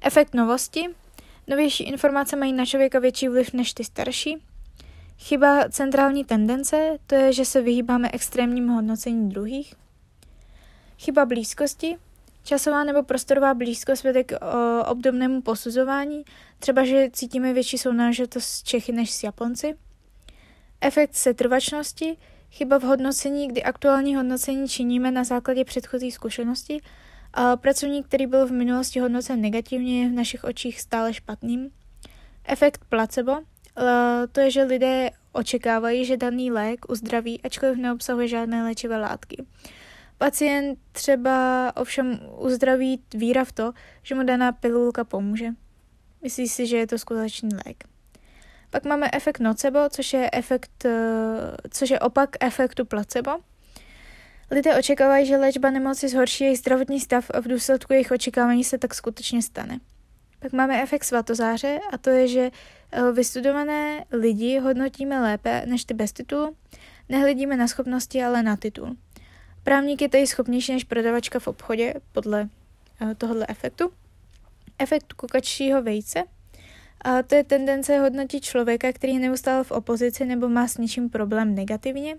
Efekt 0.01 0.33
novosti. 0.33 0.87
Novější 1.47 1.83
informace 1.83 2.35
mají 2.35 2.53
na 2.53 2.65
člověka 2.65 2.99
větší 2.99 3.27
vliv 3.27 3.53
než 3.53 3.73
ty 3.73 3.83
starší. 3.83 4.41
Chyba 5.21 5.69
centrální 5.69 6.25
tendence, 6.25 6.97
to 7.07 7.15
je, 7.15 7.33
že 7.33 7.45
se 7.45 7.61
vyhýbáme 7.61 8.09
extrémním 8.13 8.67
hodnocení 8.67 9.29
druhých. 9.29 9.75
Chyba 10.97 11.25
blízkosti, 11.25 11.97
časová 12.43 12.83
nebo 12.83 13.03
prostorová 13.03 13.53
blízkost 13.53 14.03
vede 14.03 14.23
k 14.23 14.39
obdobnému 14.85 15.41
posuzování, 15.41 16.23
třeba 16.59 16.85
že 16.85 17.09
cítíme 17.13 17.53
větší 17.53 17.77
sounáležitost 17.77 18.45
s 18.45 18.63
Čechy 18.63 18.91
než 18.91 19.11
s 19.11 19.23
Japonci. 19.23 19.75
Efekt 20.81 21.15
setrvačnosti, 21.15 22.17
chyba 22.51 22.79
v 22.79 22.83
hodnocení, 22.83 23.47
kdy 23.47 23.63
aktuální 23.63 24.15
hodnocení 24.15 24.67
činíme 24.67 25.11
na 25.11 25.23
základě 25.23 25.65
předchozí 25.65 26.11
zkušenosti 26.11 26.81
a 27.33 27.57
pracovník, 27.57 28.07
který 28.07 28.27
byl 28.27 28.47
v 28.47 28.51
minulosti 28.51 28.99
hodnocen 28.99 29.41
negativně, 29.41 30.03
je 30.03 30.09
v 30.09 30.13
našich 30.13 30.43
očích 30.43 30.81
stále 30.81 31.13
špatným. 31.13 31.71
Efekt 32.45 32.85
placebo, 32.89 33.37
to 34.31 34.39
je, 34.39 34.51
že 34.51 34.63
lidé 34.63 35.09
očekávají, 35.31 36.05
že 36.05 36.17
daný 36.17 36.51
lék 36.51 36.85
uzdraví, 36.89 37.41
ačkoliv 37.41 37.77
neobsahuje 37.77 38.27
žádné 38.27 38.63
léčivé 38.63 38.97
látky. 38.97 39.45
Pacient 40.17 40.79
třeba 40.91 41.71
ovšem 41.75 42.19
uzdraví 42.37 43.03
víra 43.13 43.43
v 43.43 43.51
to, 43.51 43.71
že 44.03 44.15
mu 44.15 44.23
daná 44.23 44.51
pilulka 44.51 45.03
pomůže. 45.03 45.47
Myslí 46.21 46.47
si, 46.47 46.67
že 46.67 46.77
je 46.77 46.87
to 46.87 46.97
skutečný 46.97 47.49
lék. 47.65 47.83
Pak 48.69 48.85
máme 48.85 49.09
efekt 49.13 49.39
nocebo, 49.39 49.79
což 49.89 50.13
je, 50.13 50.29
efekt, 50.33 50.85
eh, 50.85 50.91
což 51.69 51.89
je 51.89 51.99
opak 51.99 52.29
efektu 52.39 52.85
placebo. 52.85 53.31
Lidé 54.51 54.77
očekávají, 54.77 55.25
že 55.25 55.37
léčba 55.37 55.69
nemoci 55.69 56.09
zhorší 56.09 56.43
jejich 56.43 56.59
zdravotní 56.59 56.99
stav 56.99 57.31
a 57.33 57.39
v 57.39 57.47
důsledku 57.47 57.93
jejich 57.93 58.11
očekávání 58.11 58.63
se 58.63 58.77
tak 58.77 58.93
skutečně 58.93 59.41
stane. 59.41 59.79
Pak 60.41 60.53
máme 60.53 60.83
efekt 60.83 61.03
svatozáře 61.03 61.79
a 61.91 61.97
to 61.97 62.09
je, 62.09 62.27
že 62.27 62.51
eh, 62.91 63.11
vystudované 63.11 64.05
lidi 64.11 64.59
hodnotíme 64.59 65.21
lépe 65.21 65.63
než 65.65 65.85
ty 65.85 65.93
bez 65.93 66.11
titulu. 66.11 66.55
Nehledíme 67.09 67.57
na 67.57 67.67
schopnosti, 67.67 68.23
ale 68.23 68.43
na 68.43 68.55
titul. 68.55 68.95
Právník 69.63 70.01
je 70.01 70.09
tady 70.09 70.27
schopnější 70.27 70.71
než 70.71 70.83
prodavačka 70.83 71.39
v 71.39 71.47
obchodě 71.47 71.93
podle 72.11 72.49
uh, 73.01 73.13
tohohle 73.13 73.45
efektu. 73.49 73.91
Efekt 74.79 75.13
kukačího 75.13 75.81
vejce. 75.81 76.23
A 77.01 77.23
to 77.23 77.35
je 77.35 77.43
tendence 77.43 77.99
hodnotit 77.99 78.43
člověka, 78.43 78.93
který 78.93 79.19
neustále 79.19 79.63
v 79.63 79.71
opozici 79.71 80.25
nebo 80.25 80.49
má 80.49 80.67
s 80.67 80.77
něčím 80.77 81.09
problém 81.09 81.55
negativně. 81.55 82.15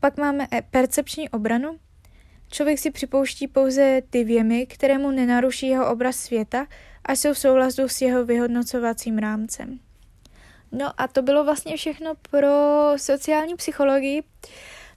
Pak 0.00 0.16
máme 0.16 0.46
e- 0.52 0.62
percepční 0.62 1.28
obranu. 1.28 1.78
Člověk 2.48 2.78
si 2.78 2.90
připouští 2.90 3.48
pouze 3.48 4.02
ty 4.10 4.24
věmy, 4.24 4.66
které 4.66 4.98
mu 4.98 5.10
nenaruší 5.10 5.68
jeho 5.68 5.92
obraz 5.92 6.16
světa 6.16 6.66
a 7.04 7.12
jsou 7.12 7.32
v 7.32 7.38
souladu 7.38 7.88
s 7.88 8.00
jeho 8.00 8.24
vyhodnocovacím 8.24 9.18
rámcem. 9.18 9.78
No 10.72 10.92
a 10.98 11.08
to 11.08 11.22
bylo 11.22 11.44
vlastně 11.44 11.76
všechno 11.76 12.12
pro 12.30 12.48
sociální 12.96 13.56
psychologii. 13.56 14.22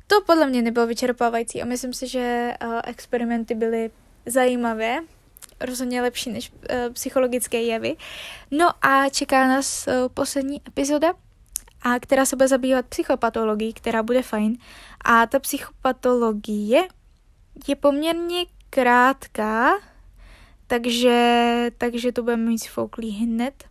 To 0.07 0.21
podle 0.21 0.47
mě 0.47 0.61
nebylo 0.61 0.87
vyčerpávající 0.87 1.61
a 1.61 1.65
myslím 1.65 1.93
si, 1.93 2.07
že 2.07 2.53
uh, 2.63 2.79
experimenty 2.83 3.55
byly 3.55 3.91
zajímavé, 4.25 4.99
rozhodně 5.59 6.01
lepší 6.01 6.31
než 6.31 6.51
uh, 6.51 6.93
psychologické 6.93 7.61
jevy. 7.61 7.95
No 8.51 8.69
a 8.85 9.09
čeká 9.09 9.47
nás 9.47 9.87
uh, 9.87 9.93
poslední 10.13 10.61
epizoda, 10.67 11.13
a 11.81 11.99
která 11.99 12.25
se 12.25 12.35
bude 12.35 12.47
zabývat 12.47 12.85
psychopatologií, 12.85 13.73
která 13.73 14.03
bude 14.03 14.21
fajn. 14.21 14.57
A 15.05 15.25
ta 15.25 15.39
psychopatologie 15.39 16.87
je 17.67 17.75
poměrně 17.75 18.45
krátká, 18.69 19.71
takže, 20.67 21.71
takže 21.77 22.11
to 22.11 22.23
budeme 22.23 22.43
mít 22.43 22.59
sfouklý 22.59 23.11
hned. 23.11 23.63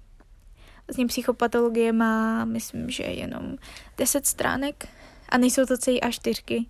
Vlastně 0.89 1.07
psychopatologie 1.07 1.93
má, 1.93 2.45
myslím, 2.45 2.91
že 2.91 3.03
jenom 3.03 3.57
10 3.99 4.27
stránek 4.27 4.89
a 5.29 5.39
nejsou 5.39 5.67
to 5.67 5.79
celý 5.79 6.01
A4. 6.01 6.67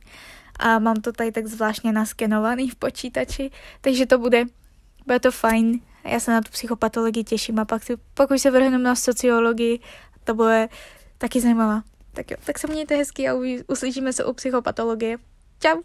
A 0.59 0.79
mám 0.79 0.97
to 0.97 1.13
tady 1.13 1.33
tak 1.33 1.47
zvláštně 1.47 1.93
naskenovaný 1.93 2.71
v 2.71 2.77
počítači, 2.77 3.51
takže 3.81 4.07
to 4.07 4.19
bude, 4.19 4.45
bude 5.07 5.21
to 5.21 5.31
fajn. 5.31 5.81
Já 6.05 6.21
se 6.21 6.31
na 6.31 6.41
tu 6.41 6.51
psychopatologii 6.51 7.25
těším 7.25 7.59
a 7.59 7.65
pak, 7.65 7.83
pak 8.15 8.31
už 8.31 8.41
se 8.41 8.51
vrhnu 8.51 8.79
na 8.79 8.95
sociologii, 8.95 9.81
to 10.25 10.35
bude 10.35 10.69
taky 11.19 11.41
zajímavá. 11.41 11.83
Tak 12.13 12.31
jo, 12.31 12.37
tak 12.45 12.59
se 12.59 12.67
mějte 12.67 12.97
hezky 12.97 13.29
a 13.29 13.35
uslyšíme 13.69 14.13
se 14.13 14.25
u 14.25 14.33
psychopatologie. 14.33 15.17
Čau! 15.61 15.83